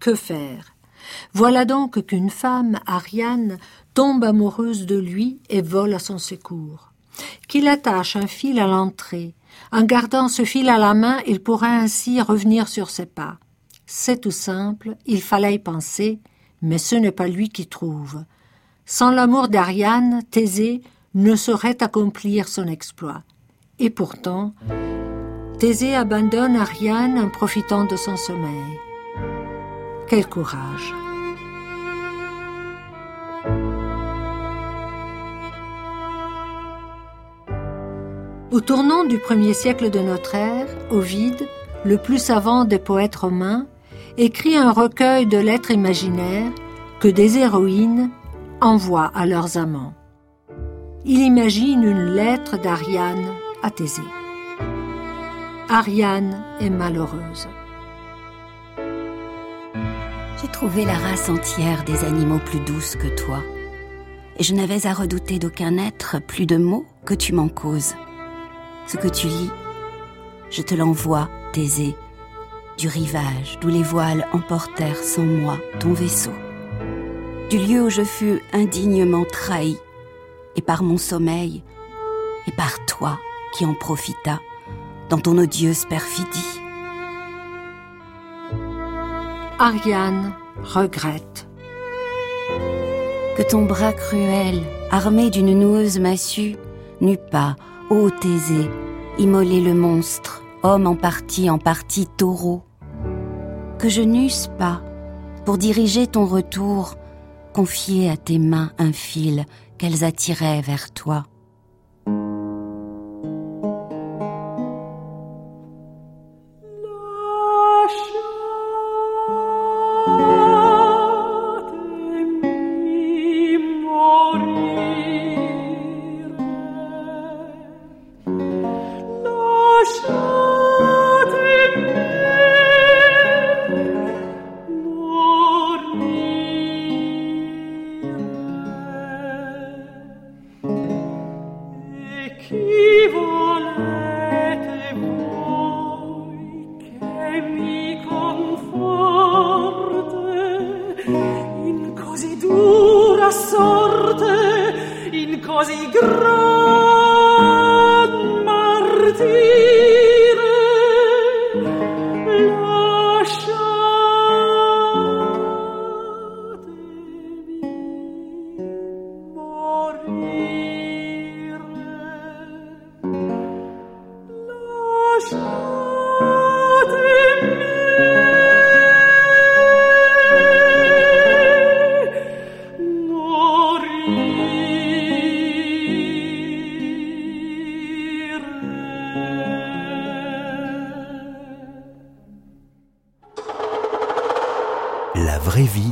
Que 0.01 0.15
faire? 0.15 0.75
Voilà 1.35 1.67
donc 1.67 2.05
qu'une 2.07 2.31
femme, 2.31 2.79
Ariane, 2.87 3.59
tombe 3.97 4.25
amoureuse 4.25 4.85
de 4.85 4.99
lui 4.99 5.41
et 5.49 5.63
vole 5.63 5.95
à 5.95 5.99
son 5.99 6.19
secours. 6.19 6.93
Qu'il 7.49 7.67
attache 7.67 8.15
un 8.15 8.27
fil 8.27 8.61
à 8.61 8.67
l'entrée. 8.67 9.35
En 9.73 9.85
gardant 9.85 10.29
ce 10.29 10.45
fil 10.45 10.69
à 10.69 10.77
la 10.77 10.93
main, 10.93 11.17
il 11.27 11.41
pourra 11.41 11.69
ainsi 11.69 12.21
revenir 12.21 12.69
sur 12.69 12.91
ses 12.91 13.07
pas. 13.07 13.39
C'est 13.87 14.21
tout 14.21 14.31
simple, 14.31 14.97
il 15.07 15.23
fallait 15.23 15.55
y 15.55 15.59
penser, 15.59 16.21
mais 16.61 16.77
ce 16.77 16.95
n'est 16.95 17.11
pas 17.11 17.27
lui 17.27 17.49
qui 17.49 17.67
trouve. 17.67 18.23
Sans 18.85 19.11
l'amour 19.11 19.49
d'Ariane, 19.49 20.23
Thésée 20.31 20.83
ne 21.15 21.35
saurait 21.35 21.83
accomplir 21.83 22.49
son 22.49 22.67
exploit. 22.67 23.23
Et 23.79 23.89
pourtant, 23.89 24.53
Thésée 25.59 25.95
abandonne 25.95 26.57
Ariane 26.57 27.19
en 27.19 27.31
profitant 27.31 27.87
de 27.87 27.97
son 27.97 28.19
sommeil. 28.19 28.79
Quel 30.07 30.27
courage 30.29 30.93
Au 38.57 38.63
tournant 38.63 39.05
du 39.05 39.19
premier 39.19 39.53
siècle 39.53 39.91
de 39.91 39.99
notre 39.99 40.35
ère, 40.35 40.67
Ovide, 40.91 41.47
le 41.85 41.99
plus 41.99 42.17
savant 42.17 42.65
des 42.65 42.79
poètes 42.79 43.17
romains, 43.17 43.67
écrit 44.17 44.57
un 44.57 44.73
recueil 44.73 45.27
de 45.27 45.37
lettres 45.37 45.73
imaginaires 45.73 46.51
que 46.99 47.09
des 47.09 47.37
héroïnes 47.37 48.09
envoient 48.63 49.13
à 49.15 49.27
leurs 49.27 49.59
amants. 49.59 49.93
Il 51.05 51.21
imagine 51.21 51.83
une 51.83 52.15
lettre 52.15 52.59
d'Ariane 52.59 53.29
à 53.63 53.71
Thésée. 53.71 54.01
Ariane 55.69 56.43
est 56.59 56.71
malheureuse. 56.71 57.49
J'ai 60.41 60.49
trouvé 60.51 60.87
la 60.87 60.95
race 60.95 61.29
entière 61.29 61.85
des 61.85 62.07
animaux 62.07 62.41
plus 62.43 62.61
douce 62.61 62.97
que 62.97 63.09
toi, 63.23 63.43
et 64.39 64.43
je 64.43 64.55
n'avais 64.55 64.87
à 64.87 64.95
redouter 64.95 65.39
d'aucun 65.39 65.77
être 65.77 66.23
plus 66.27 66.47
de 66.47 66.57
mots 66.57 66.87
que 67.05 67.13
tu 67.13 67.35
m'en 67.35 67.49
causes. 67.49 67.93
Ce 68.87 68.97
que 68.97 69.09
tu 69.09 69.27
lis, 69.27 69.51
je 70.51 70.63
te 70.63 70.75
l'envoie, 70.75 71.29
Thésée, 71.53 71.97
du 72.79 72.87
rivage 72.87 73.59
d'où 73.61 73.69
les 73.69 73.83
voiles 73.83 74.29
emportèrent 74.33 75.03
sans 75.03 75.25
moi 75.25 75.59
ton 75.81 75.93
vaisseau, 75.93 76.33
du 77.51 77.59
lieu 77.59 77.83
où 77.83 77.91
je 77.91 78.03
fus 78.03 78.41
indignement 78.53 79.25
trahi, 79.25 79.77
et 80.55 80.63
par 80.63 80.85
mon 80.85 80.99
sommeil, 80.99 81.65
et 82.47 82.53
par 82.53 82.85
toi 82.87 83.19
qui 83.55 83.65
en 83.65 83.75
profita 83.75 84.41
dans 85.09 85.19
ton 85.19 85.37
odieuse 85.37 85.85
perfidie. 85.87 86.61
Ariane 89.59 90.33
regrette. 90.63 91.49
Que 93.37 93.43
ton 93.43 93.63
bras 93.63 93.93
cruel, 93.93 94.63
armé 94.91 95.31
d'une 95.31 95.59
noueuse 95.59 95.99
massue, 95.99 96.57
n'eût 97.01 97.19
pas, 97.31 97.57
ô 97.91 98.11
Thésée, 98.11 98.69
immolé 99.19 99.61
le 99.61 99.73
monstre, 99.73 100.43
homme 100.63 100.87
en 100.87 100.97
partie, 100.97 101.49
en 101.51 101.59
partie 101.59 102.07
taureau. 102.07 102.63
Que 103.79 103.89
je 103.89 104.03
n'eusse 104.03 104.49
pas, 104.59 104.83
pour 105.45 105.57
diriger 105.57 106.07
ton 106.07 106.27
retour, 106.27 106.97
confié 107.53 108.11
à 108.11 108.17
tes 108.17 108.39
mains 108.39 108.73
un 108.79 108.93
fil 108.93 109.47
qu'elles 109.79 110.05
attiraient 110.05 110.63
vers 110.63 110.91
toi. 110.93 111.27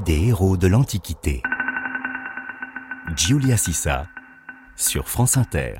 De 0.06 0.66
l'Antiquité. 0.66 1.40
Giulia 3.16 3.56
Sissa 3.56 4.06
sur 4.76 5.08
France 5.08 5.38
Inter. 5.38 5.78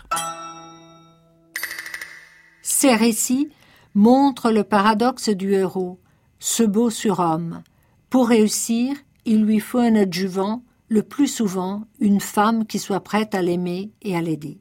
Ces 2.62 2.94
récits 2.94 3.50
montrent 3.94 4.50
le 4.50 4.64
paradoxe 4.64 5.28
du 5.28 5.52
héros, 5.52 6.00
ce 6.38 6.62
beau 6.62 6.88
surhomme. 6.88 7.62
Pour 8.08 8.28
réussir, 8.28 8.96
il 9.26 9.44
lui 9.44 9.60
faut 9.60 9.78
un 9.78 9.94
adjuvant, 9.94 10.62
le 10.88 11.02
plus 11.02 11.28
souvent 11.28 11.82
une 12.00 12.20
femme 12.20 12.66
qui 12.66 12.78
soit 12.78 13.00
prête 13.00 13.34
à 13.34 13.42
l'aimer 13.42 13.90
et 14.00 14.16
à 14.16 14.22
l'aider. 14.22 14.58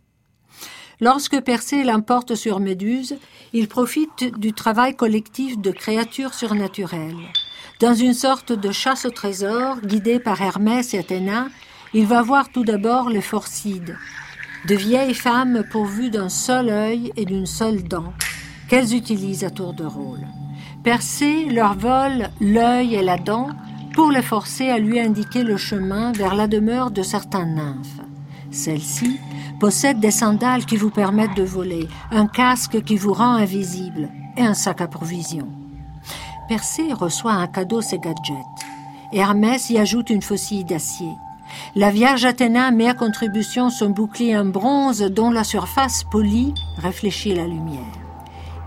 Lorsque 0.99 1.39
Persée 1.39 1.85
l'emporte 1.85 2.35
sur 2.35 2.59
Méduse, 2.59 3.15
il 3.53 3.69
profite 3.69 4.37
du 4.37 4.51
travail 4.51 4.93
collectif 4.93 5.57
de 5.57 5.71
créatures 5.71 6.33
surnaturelles. 6.33 7.31
Dans 7.79 7.93
une 7.93 8.13
sorte 8.13 8.51
de 8.53 8.71
chasse 8.71 9.05
au 9.05 9.09
trésor, 9.09 9.81
guidé 9.81 10.19
par 10.19 10.41
Hermès 10.41 10.93
et 10.93 10.99
Athéna, 10.99 11.47
il 11.93 12.05
va 12.05 12.21
voir 12.21 12.49
tout 12.49 12.63
d'abord 12.63 13.09
les 13.09 13.21
Phorcides, 13.21 13.97
de 14.67 14.75
vieilles 14.75 15.13
femmes 15.13 15.63
pourvues 15.69 16.09
d'un 16.09 16.29
seul 16.29 16.69
œil 16.69 17.11
et 17.17 17.25
d'une 17.25 17.45
seule 17.45 17.83
dent, 17.83 18.13
qu'elles 18.69 18.95
utilisent 18.95 19.43
à 19.43 19.49
tour 19.49 19.73
de 19.73 19.83
rôle. 19.83 20.25
Persée 20.83 21.45
leur 21.45 21.77
vole 21.77 22.29
l'œil 22.39 22.95
et 22.95 23.01
la 23.01 23.17
dent 23.17 23.49
pour 23.93 24.11
les 24.11 24.21
forcer 24.21 24.69
à 24.69 24.79
lui 24.79 24.99
indiquer 24.99 25.43
le 25.43 25.57
chemin 25.57 26.11
vers 26.13 26.35
la 26.35 26.47
demeure 26.47 26.91
de 26.91 27.03
certaines 27.03 27.55
nymphes. 27.55 28.01
Celles-ci 28.51 29.19
possèdent 29.59 29.99
des 29.99 30.11
sandales 30.11 30.65
qui 30.65 30.77
vous 30.77 30.91
permettent 30.91 31.35
de 31.35 31.43
voler, 31.43 31.87
un 32.11 32.27
casque 32.27 32.83
qui 32.83 32.97
vous 32.97 33.13
rend 33.13 33.33
invisible 33.33 34.09
et 34.37 34.41
un 34.43 34.53
sac 34.53 34.81
à 34.81 34.87
provisions. 34.87 35.62
Persée 36.53 36.93
reçoit 36.93 37.31
un 37.33 37.47
cadeau 37.47 37.81
ses 37.81 37.97
gadgets. 37.97 38.37
Hermès 39.11 39.71
y 39.71 39.79
ajoute 39.79 40.11
une 40.11 40.21
faucille 40.21 40.63
d'acier. 40.63 41.09
La 41.73 41.89
Vierge 41.89 42.25
Athéna 42.25 42.69
met 42.69 42.87
à 42.87 42.93
contribution 42.93 43.71
son 43.71 43.89
bouclier 43.89 44.37
en 44.37 44.45
bronze 44.45 45.01
dont 45.01 45.31
la 45.31 45.43
surface 45.43 46.03
polie 46.03 46.53
réfléchit 46.77 47.33
la 47.33 47.47
lumière. 47.47 47.81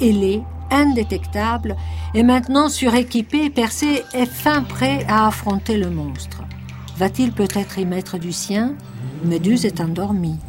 Hélé, 0.01 0.42
indétectable, 0.68 1.77
est 2.12 2.25
maintenant 2.25 2.68
suréquipé 2.68 3.51
Persée 3.51 4.03
est 4.14 4.27
fin 4.27 4.64
prêt 4.64 5.07
à 5.09 5.29
affronter 5.29 5.77
le 5.77 5.88
monstre. 5.88 6.42
Va-t-il 6.96 7.31
peut-être 7.31 7.79
y 7.79 7.85
mettre 7.85 8.18
du 8.18 8.33
sien? 8.33 8.75
Méduse 9.22 9.64
est 9.64 9.81
endormie. 9.81 10.40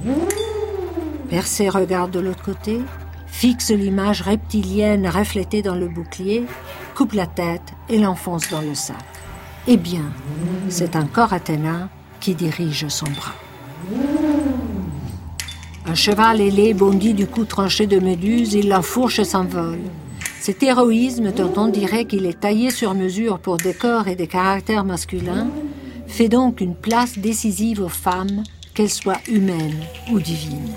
Persée 1.30 1.70
regarde 1.70 2.10
de 2.10 2.20
l'autre 2.20 2.42
côté, 2.42 2.82
fixe 3.28 3.72
l'image 3.72 4.22
reptilienne 4.22 5.08
reflétée 5.08 5.62
dans 5.62 5.76
le 5.76 5.88
bouclier, 5.88 6.46
coupe 6.96 7.14
la 7.14 7.28
tête 7.28 7.74
et 7.90 7.98
l'enfonce 7.98 8.50
dans 8.50 8.62
le 8.62 8.74
sac. 8.74 8.98
Eh 9.68 9.78
bien, 9.78 10.12
c'est 10.70 10.96
encore 10.96 11.34
Athéna 11.34 11.90
qui 12.20 12.34
dirige 12.34 12.88
son 12.88 13.06
bras. 13.06 13.36
Un 15.86 15.96
cheval 15.96 16.42
ailé 16.42 16.74
bondit 16.74 17.14
du 17.14 17.28
cou 17.28 17.46
tranché 17.46 17.88
de 17.88 18.00
Méduse, 18.00 18.54
il 18.54 18.70
l'enfourche 18.70 19.20
et 19.20 19.24
s'envole. 19.24 19.80
Cet 20.40 20.64
héroïsme 20.64 21.32
dont 21.32 21.52
on 21.58 21.68
dirait 21.68 22.06
qu'il 22.06 22.26
est 22.26 22.40
taillé 22.40 22.72
sur 22.72 22.94
mesure 22.94 23.40
pour 23.40 23.58
des 23.58 23.74
corps 23.74 24.08
et 24.08 24.16
des 24.16 24.28
caractères 24.28 24.86
masculins 24.86 25.50
fait 26.08 26.30
donc 26.30 26.62
une 26.62 26.76
place 26.76 27.18
décisive 27.18 27.82
aux 27.82 27.90
femmes, 27.90 28.44
qu'elles 28.74 28.90
soient 28.90 29.20
humaines 29.28 29.84
ou 30.12 30.20
divines. 30.20 30.74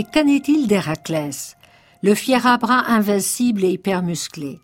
Et 0.00 0.04
qu'en 0.04 0.26
est-il 0.26 0.66
d'Héraclès, 0.66 1.58
le 2.02 2.14
fier 2.14 2.46
à 2.46 2.56
bras 2.56 2.84
invincible 2.88 3.66
et 3.66 3.72
hyper 3.72 4.02
musclé 4.02 4.58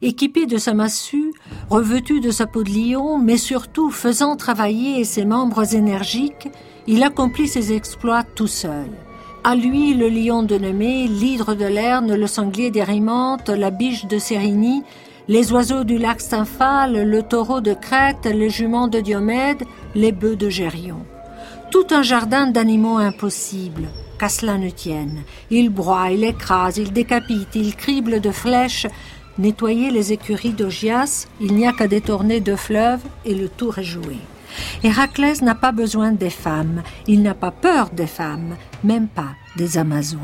Équipé 0.00 0.46
de 0.46 0.56
sa 0.56 0.72
massue, 0.72 1.34
revêtu 1.68 2.20
de 2.20 2.30
sa 2.30 2.46
peau 2.46 2.62
de 2.62 2.70
lion, 2.70 3.18
mais 3.18 3.36
surtout 3.36 3.90
faisant 3.90 4.34
travailler 4.34 5.04
ses 5.04 5.26
membres 5.26 5.74
énergiques, 5.74 6.48
il 6.86 7.02
accomplit 7.02 7.48
ses 7.48 7.74
exploits 7.74 8.22
tout 8.22 8.46
seul. 8.46 8.88
À 9.44 9.56
lui 9.56 9.92
le 9.92 10.08
lion 10.08 10.42
de 10.42 10.56
Nemée, 10.56 11.06
l'hydre 11.06 11.54
de 11.54 11.66
Lerne, 11.66 12.14
le 12.14 12.26
sanglier 12.26 12.70
d'Érimante, 12.70 13.50
la 13.50 13.70
biche 13.70 14.06
de 14.06 14.16
Sérigny, 14.16 14.84
les 15.28 15.52
oiseaux 15.52 15.84
du 15.84 15.98
lac 15.98 16.22
Stymphale, 16.22 17.02
le 17.02 17.22
taureau 17.22 17.60
de 17.60 17.74
Crète, 17.74 18.24
les 18.24 18.48
juments 18.48 18.88
de 18.88 19.00
Diomède, 19.00 19.64
les 19.94 20.12
bœufs 20.12 20.36
de 20.36 20.48
Gérion. 20.48 21.04
Tout 21.70 21.88
un 21.90 22.00
jardin 22.00 22.46
d'animaux 22.46 22.96
impossibles, 22.96 23.90
qu'à 24.18 24.28
cela 24.28 24.58
ne 24.58 24.70
tienne. 24.70 25.22
Il 25.50 25.70
broie, 25.70 26.10
il 26.10 26.24
écrase, 26.24 26.78
il 26.78 26.92
décapite, 26.92 27.54
il 27.54 27.74
crible 27.76 28.20
de 28.20 28.30
flèches. 28.30 28.86
Nettoyer 29.38 29.90
les 29.90 30.12
écuries 30.12 30.52
d'Ogias, 30.52 31.28
il 31.40 31.54
n'y 31.54 31.66
a 31.66 31.72
qu'à 31.72 31.86
détourner 31.86 32.40
deux 32.40 32.56
fleuves 32.56 33.02
et 33.24 33.34
le 33.34 33.48
tour 33.48 33.78
est 33.78 33.84
joué. 33.84 34.16
Héraclès 34.82 35.42
n'a 35.42 35.54
pas 35.54 35.72
besoin 35.72 36.12
des 36.12 36.30
femmes, 36.30 36.82
il 37.06 37.22
n'a 37.22 37.34
pas 37.34 37.50
peur 37.52 37.90
des 37.90 38.06
femmes, 38.06 38.56
même 38.82 39.06
pas 39.06 39.34
des 39.56 39.78
Amazones. 39.78 40.18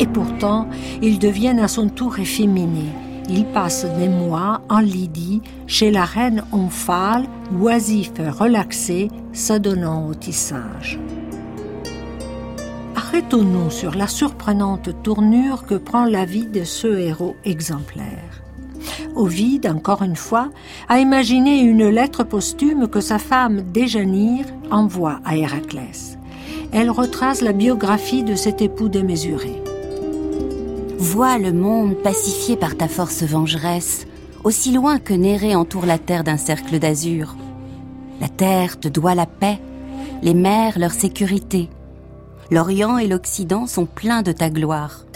Et 0.00 0.06
pourtant, 0.06 0.68
ils 1.02 1.18
deviennent 1.18 1.60
à 1.60 1.68
son 1.68 1.88
tour 1.88 2.18
efféminés. 2.18 2.90
Il 3.32 3.44
passe 3.44 3.86
des 3.96 4.08
mois 4.08 4.60
en 4.68 4.80
Lydie, 4.80 5.40
chez 5.68 5.92
la 5.92 6.04
reine 6.04 6.42
Omphale, 6.50 7.26
oisif 7.60 8.10
et 8.18 8.28
relaxé, 8.28 9.08
s'adonnant 9.32 10.08
au 10.08 10.14
tissage. 10.14 10.98
Arrêtons-nous 12.96 13.70
sur 13.70 13.94
la 13.94 14.08
surprenante 14.08 14.90
tournure 15.04 15.64
que 15.64 15.76
prend 15.76 16.06
la 16.06 16.24
vie 16.24 16.46
de 16.46 16.64
ce 16.64 16.88
héros 16.88 17.36
exemplaire. 17.44 18.42
Ovide, 19.14 19.68
encore 19.68 20.02
une 20.02 20.16
fois, 20.16 20.50
a 20.88 20.98
imaginé 20.98 21.60
une 21.60 21.88
lettre 21.88 22.24
posthume 22.24 22.88
que 22.88 23.00
sa 23.00 23.20
femme 23.20 23.60
Déjanire 23.60 24.46
envoie 24.72 25.20
à 25.24 25.36
Héraclès. 25.36 26.18
Elle 26.72 26.90
retrace 26.90 27.42
la 27.42 27.52
biographie 27.52 28.24
de 28.24 28.34
cet 28.34 28.60
époux 28.60 28.88
démesuré. 28.88 29.62
Vois 31.00 31.38
le 31.38 31.54
monde 31.54 31.94
pacifié 31.94 32.58
par 32.58 32.76
ta 32.76 32.86
force 32.86 33.22
vengeresse, 33.22 34.06
aussi 34.44 34.70
loin 34.70 34.98
que 34.98 35.14
Néré 35.14 35.56
entoure 35.56 35.86
la 35.86 35.96
terre 35.96 36.24
d'un 36.24 36.36
cercle 36.36 36.78
d'azur. 36.78 37.36
La 38.20 38.28
terre 38.28 38.78
te 38.78 38.86
doit 38.86 39.14
la 39.14 39.24
paix, 39.24 39.58
les 40.20 40.34
mers 40.34 40.78
leur 40.78 40.92
sécurité. 40.92 41.70
L'Orient 42.50 42.98
et 42.98 43.08
l'Occident 43.08 43.66
sont 43.66 43.86
pleins 43.86 44.20
de 44.20 44.32
ta 44.32 44.50
gloire. 44.50 45.06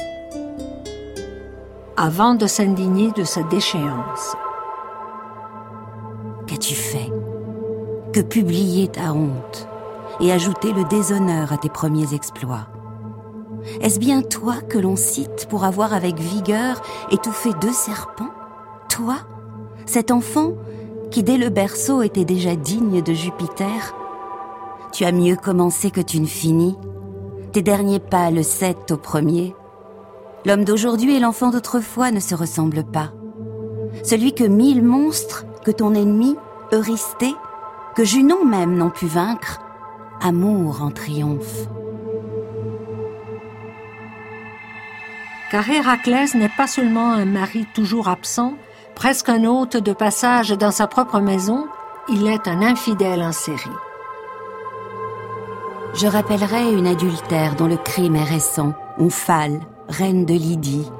Avant 1.98 2.34
de 2.34 2.46
s'indigner 2.46 3.12
de 3.12 3.24
sa 3.24 3.42
déchéance. 3.42 4.36
Qu'as-tu 6.46 6.74
fait? 6.74 7.12
Que 8.14 8.20
publier 8.20 8.88
ta 8.88 9.12
honte? 9.12 9.68
Et 10.20 10.32
ajouter 10.32 10.72
le 10.72 10.84
déshonneur 10.84 11.52
à 11.52 11.58
tes 11.58 11.68
premiers 11.68 12.14
exploits? 12.14 12.68
Est-ce 13.80 13.98
bien 13.98 14.22
toi 14.22 14.56
que 14.68 14.78
l'on 14.78 14.96
cite 14.96 15.46
pour 15.48 15.64
avoir 15.64 15.92
avec 15.94 16.18
vigueur 16.18 16.82
étouffé 17.10 17.50
deux 17.60 17.72
serpents? 17.72 18.30
Toi 18.88 19.16
Cet 19.86 20.10
enfant 20.10 20.52
qui 21.10 21.22
dès 21.22 21.36
le 21.36 21.48
berceau 21.48 22.02
était 22.02 22.24
déjà 22.24 22.56
digne 22.56 23.02
de 23.02 23.12
Jupiter? 23.12 23.94
Tu 24.92 25.04
as 25.04 25.12
mieux 25.12 25.36
commencé 25.36 25.90
que 25.90 26.00
tu 26.00 26.20
ne 26.20 26.26
finis. 26.26 26.76
Tes 27.52 27.62
derniers 27.62 28.00
pas 28.00 28.30
le 28.30 28.42
cèdent 28.42 28.90
au 28.90 28.96
premier. 28.96 29.54
L'homme 30.44 30.64
d'aujourd'hui 30.64 31.16
et 31.16 31.20
l'enfant 31.20 31.50
d'autrefois 31.50 32.10
ne 32.10 32.20
se 32.20 32.34
ressemblent 32.34 32.84
pas. 32.84 33.12
Celui 34.02 34.34
que 34.34 34.44
mille 34.44 34.82
monstres, 34.82 35.46
que 35.64 35.70
ton 35.70 35.94
ennemi, 35.94 36.36
Eurysthée, 36.72 37.34
que 37.94 38.04
Junon 38.04 38.44
même 38.44 38.76
n'ont 38.76 38.90
pu 38.90 39.06
vaincre, 39.06 39.60
amour 40.20 40.82
en 40.82 40.90
triomphe. 40.90 41.68
Car 45.50 45.68
Héraclès 45.68 46.34
n'est 46.34 46.48
pas 46.48 46.66
seulement 46.66 47.12
un 47.12 47.24
mari 47.24 47.66
toujours 47.74 48.08
absent, 48.08 48.54
presque 48.94 49.28
un 49.28 49.44
hôte 49.44 49.76
de 49.76 49.92
passage 49.92 50.50
dans 50.50 50.70
sa 50.70 50.86
propre 50.86 51.20
maison, 51.20 51.66
il 52.08 52.26
est 52.26 52.48
un 52.48 52.62
infidèle 52.62 53.22
en 53.22 53.32
série. 53.32 53.70
Je 55.94 56.06
rappellerai 56.06 56.72
une 56.72 56.86
adultère 56.86 57.54
dont 57.54 57.68
le 57.68 57.76
crime 57.76 58.16
est 58.16 58.24
récent, 58.24 58.74
Omphale, 58.98 59.60
reine 59.88 60.24
de 60.24 60.34
Lydie. 60.34 60.90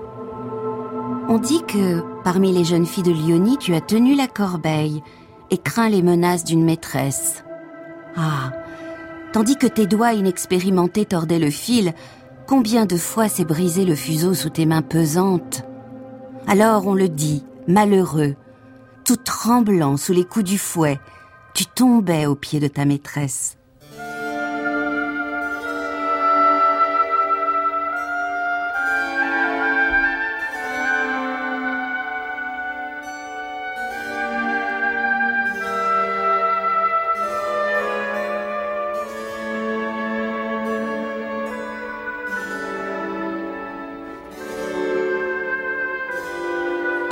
On 1.28 1.38
dit 1.38 1.62
que, 1.66 2.02
parmi 2.22 2.52
les 2.52 2.64
jeunes 2.64 2.86
filles 2.86 3.02
de 3.02 3.12
Lyonie, 3.12 3.58
tu 3.58 3.74
as 3.74 3.80
tenu 3.80 4.14
la 4.14 4.28
corbeille 4.28 5.02
et 5.50 5.58
craint 5.58 5.88
les 5.88 6.02
menaces 6.02 6.44
d'une 6.44 6.64
maîtresse. 6.64 7.44
Ah, 8.16 8.52
tandis 9.32 9.56
que 9.56 9.66
tes 9.66 9.86
doigts 9.86 10.12
inexpérimentés 10.12 11.06
tordaient 11.06 11.38
le 11.38 11.50
fil, 11.50 11.92
Combien 12.46 12.84
de 12.84 12.96
fois 12.96 13.28
s'est 13.28 13.46
brisé 13.46 13.86
le 13.86 13.94
fuseau 13.94 14.34
sous 14.34 14.50
tes 14.50 14.66
mains 14.66 14.82
pesantes 14.82 15.62
Alors 16.46 16.86
on 16.86 16.94
le 16.94 17.08
dit, 17.08 17.42
malheureux, 17.66 18.34
tout 19.04 19.16
tremblant 19.16 19.96
sous 19.96 20.12
les 20.12 20.24
coups 20.24 20.44
du 20.44 20.58
fouet, 20.58 21.00
tu 21.54 21.64
tombais 21.64 22.26
aux 22.26 22.34
pieds 22.34 22.60
de 22.60 22.68
ta 22.68 22.84
maîtresse. 22.84 23.56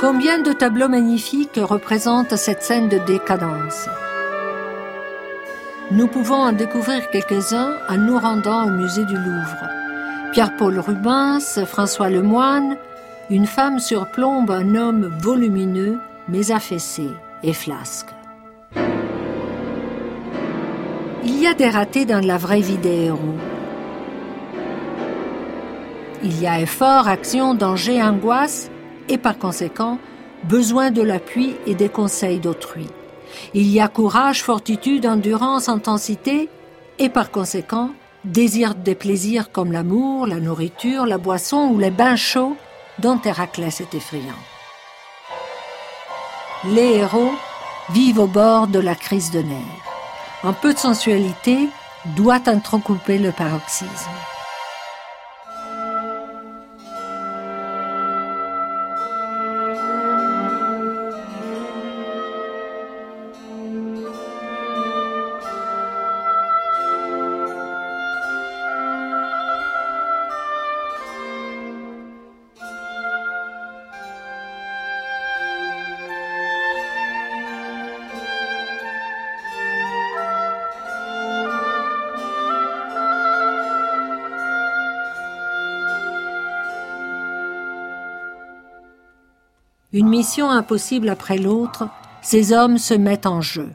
Combien 0.05 0.41
de 0.41 0.51
tableaux 0.51 0.89
magnifiques 0.89 1.61
représentent 1.63 2.35
cette 2.35 2.61
scène 2.61 2.89
de 2.89 2.97
décadence? 2.97 3.87
Nous 5.91 6.07
pouvons 6.07 6.35
en 6.35 6.51
découvrir 6.51 7.09
quelques-uns 7.09 7.77
en 7.87 7.95
nous 7.95 8.19
rendant 8.19 8.65
au 8.65 8.69
musée 8.69 9.05
du 9.05 9.15
Louvre. 9.15 9.69
Pierre-Paul 10.33 10.77
Rubens, 10.77 11.63
François 11.65 12.09
Lemoine, 12.09 12.75
une 13.29 13.45
femme 13.45 13.79
surplombe 13.79 14.51
un 14.51 14.75
homme 14.75 15.09
volumineux 15.21 15.97
mais 16.27 16.51
affaissé 16.51 17.07
et 17.41 17.53
flasque. 17.53 18.09
Il 21.23 21.39
y 21.39 21.47
a 21.47 21.53
des 21.53 21.69
ratés 21.69 22.03
dans 22.03 22.19
la 22.19 22.37
vraie 22.37 22.59
vie 22.59 22.77
des 22.77 23.05
héros. 23.05 23.37
Il 26.25 26.41
y 26.41 26.45
a 26.45 26.59
effort, 26.59 27.07
action, 27.07 27.53
danger, 27.53 28.03
angoisse, 28.03 28.69
et 29.09 29.17
par 29.17 29.37
conséquent 29.37 29.97
besoin 30.43 30.91
de 30.91 31.01
l'appui 31.01 31.55
et 31.65 31.75
des 31.75 31.89
conseils 31.89 32.39
d'autrui. 32.39 32.87
Il 33.53 33.67
y 33.69 33.79
a 33.79 33.87
courage, 33.87 34.43
fortitude, 34.43 35.05
endurance, 35.05 35.69
intensité 35.69 36.49
et 36.99 37.09
par 37.09 37.31
conséquent 37.31 37.91
désir 38.23 38.75
des 38.75 38.95
plaisirs 38.95 39.51
comme 39.51 39.71
l'amour, 39.71 40.27
la 40.27 40.39
nourriture, 40.39 41.05
la 41.05 41.17
boisson 41.17 41.69
ou 41.71 41.79
les 41.79 41.91
bains 41.91 42.15
chauds 42.15 42.55
dont 42.99 43.19
Héraclès 43.23 43.81
est 43.81 43.93
effrayant. 43.95 44.41
Les 46.65 46.97
héros 46.97 47.31
vivent 47.89 48.19
au 48.19 48.27
bord 48.27 48.67
de 48.67 48.79
la 48.79 48.95
crise 48.95 49.31
de 49.31 49.39
nerfs. 49.39 49.57
Un 50.43 50.53
peu 50.53 50.73
de 50.73 50.79
sensualité 50.79 51.69
doit 52.15 52.41
entrecouper 52.47 53.17
le 53.17 53.31
paroxysme. 53.31 54.11
Une 89.95 90.09
mission 90.09 90.49
impossible 90.49 91.07
après 91.07 91.37
l'autre, 91.37 91.87
ces 92.23 92.51
hommes 92.51 92.79
se 92.79 92.95
mettent 92.95 93.27
en 93.27 93.41
jeu. 93.41 93.69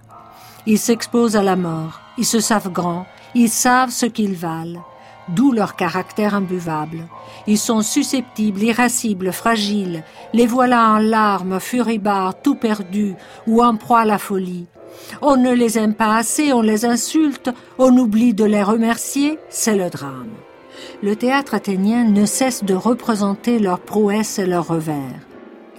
Ils 0.66 0.80
s'exposent 0.80 1.36
à 1.36 1.44
la 1.44 1.54
mort, 1.54 2.00
ils 2.18 2.26
se 2.26 2.40
savent 2.40 2.72
grands, 2.72 3.06
ils 3.36 3.48
savent 3.48 3.90
ce 3.90 4.04
qu'ils 4.04 4.34
valent, 4.34 4.84
d'où 5.28 5.52
leur 5.52 5.76
caractère 5.76 6.34
imbuvable. 6.34 7.06
Ils 7.46 7.56
sont 7.56 7.82
susceptibles, 7.82 8.64
irascibles, 8.64 9.32
fragiles, 9.32 10.02
les 10.32 10.46
voilà 10.46 10.90
en 10.90 10.98
larmes, 10.98 11.60
furibars, 11.60 12.42
tout 12.42 12.56
perdus, 12.56 13.14
ou 13.46 13.62
en 13.62 13.76
proie 13.76 14.00
à 14.00 14.04
la 14.04 14.18
folie. 14.18 14.66
On 15.22 15.36
ne 15.36 15.52
les 15.52 15.78
aime 15.78 15.94
pas 15.94 16.16
assez, 16.16 16.52
on 16.52 16.62
les 16.62 16.84
insulte, 16.84 17.50
on 17.78 17.96
oublie 17.96 18.34
de 18.34 18.44
les 18.44 18.64
remercier, 18.64 19.38
c'est 19.50 19.76
le 19.76 19.88
drame. 19.88 20.32
Le 21.00 21.14
théâtre 21.14 21.54
athénien 21.54 22.02
ne 22.02 22.24
cesse 22.24 22.64
de 22.64 22.74
représenter 22.74 23.60
leurs 23.60 23.78
prouesses 23.78 24.40
et 24.40 24.46
leurs 24.46 24.66
revers. 24.66 25.27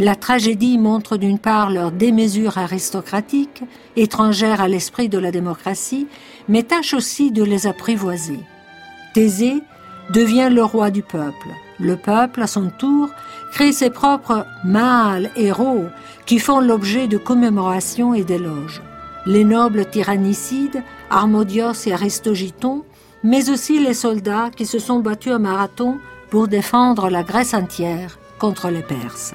La 0.01 0.15
tragédie 0.15 0.77
montre 0.77 1.17
d'une 1.17 1.39
part 1.39 1.69
leur 1.69 1.91
démesure 1.91 2.57
aristocratique, 2.57 3.63
étrangère 3.97 4.61
à 4.61 4.69
l'esprit 4.69 5.09
de 5.09 5.17
la 5.17 5.29
démocratie, 5.29 6.07
mais 6.47 6.63
tâche 6.63 6.93
aussi 6.93 7.31
de 7.31 7.43
les 7.43 7.67
apprivoiser. 7.67 8.39
Thésée 9.13 9.61
devient 10.09 10.47
le 10.49 10.63
roi 10.63 10.89
du 10.89 11.01
peuple. 11.01 11.49
Le 11.81 11.97
peuple, 11.97 12.41
à 12.41 12.47
son 12.47 12.69
tour, 12.69 13.09
crée 13.51 13.73
ses 13.73 13.89
propres 13.89 14.45
mâles 14.63 15.31
héros 15.35 15.87
qui 16.25 16.39
font 16.39 16.61
l'objet 16.61 17.09
de 17.09 17.17
commémorations 17.17 18.13
et 18.13 18.23
d'éloges. 18.23 18.81
Les 19.25 19.43
nobles 19.43 19.85
tyrannicides, 19.85 20.81
Harmodios 21.09 21.87
et 21.87 21.91
Aristogiton, 21.91 22.85
mais 23.21 23.49
aussi 23.49 23.83
les 23.83 23.93
soldats 23.93 24.49
qui 24.55 24.65
se 24.65 24.79
sont 24.79 24.99
battus 24.99 25.33
à 25.33 25.39
Marathon 25.39 25.97
pour 26.29 26.47
défendre 26.47 27.09
la 27.09 27.23
Grèce 27.23 27.53
entière 27.53 28.17
contre 28.39 28.69
les 28.69 28.81
Perses. 28.81 29.33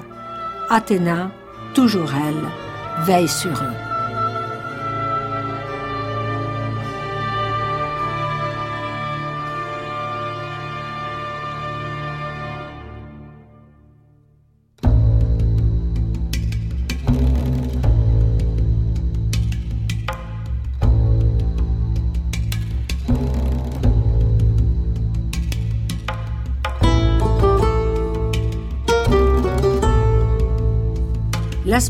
Athéna, 0.71 1.31
toujours 1.75 2.11
elle, 2.15 3.05
veille 3.05 3.29
sur 3.29 3.51
eux. 3.51 3.94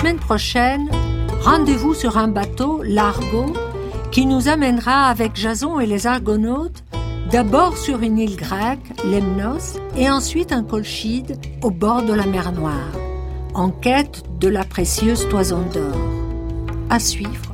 Semaine 0.05 0.19
prochaine, 0.19 0.91
rendez-vous 1.41 1.95
sur 1.95 2.19
un 2.19 2.29
bateau, 2.29 2.83
l'Argo, 2.83 3.55
qui 4.13 4.27
nous 4.27 4.49
amènera 4.49 5.09
avec 5.09 5.35
Jason 5.35 5.81
et 5.81 5.87
les 5.87 6.07
Argonautes 6.07 6.85
d'abord 7.31 7.79
sur 7.79 8.03
une 8.03 8.19
île 8.19 8.37
grecque, 8.37 8.85
Lemnos, 9.07 9.79
et 9.97 10.11
ensuite 10.11 10.53
un 10.53 10.63
colchide 10.63 11.39
au 11.63 11.71
bord 11.71 12.03
de 12.03 12.13
la 12.13 12.27
mer 12.27 12.53
Noire, 12.53 12.93
en 13.55 13.71
quête 13.71 14.25
de 14.39 14.49
la 14.49 14.65
précieuse 14.65 15.27
toison 15.31 15.63
d'or. 15.73 15.97
À 16.91 16.99
suivre. 16.99 17.54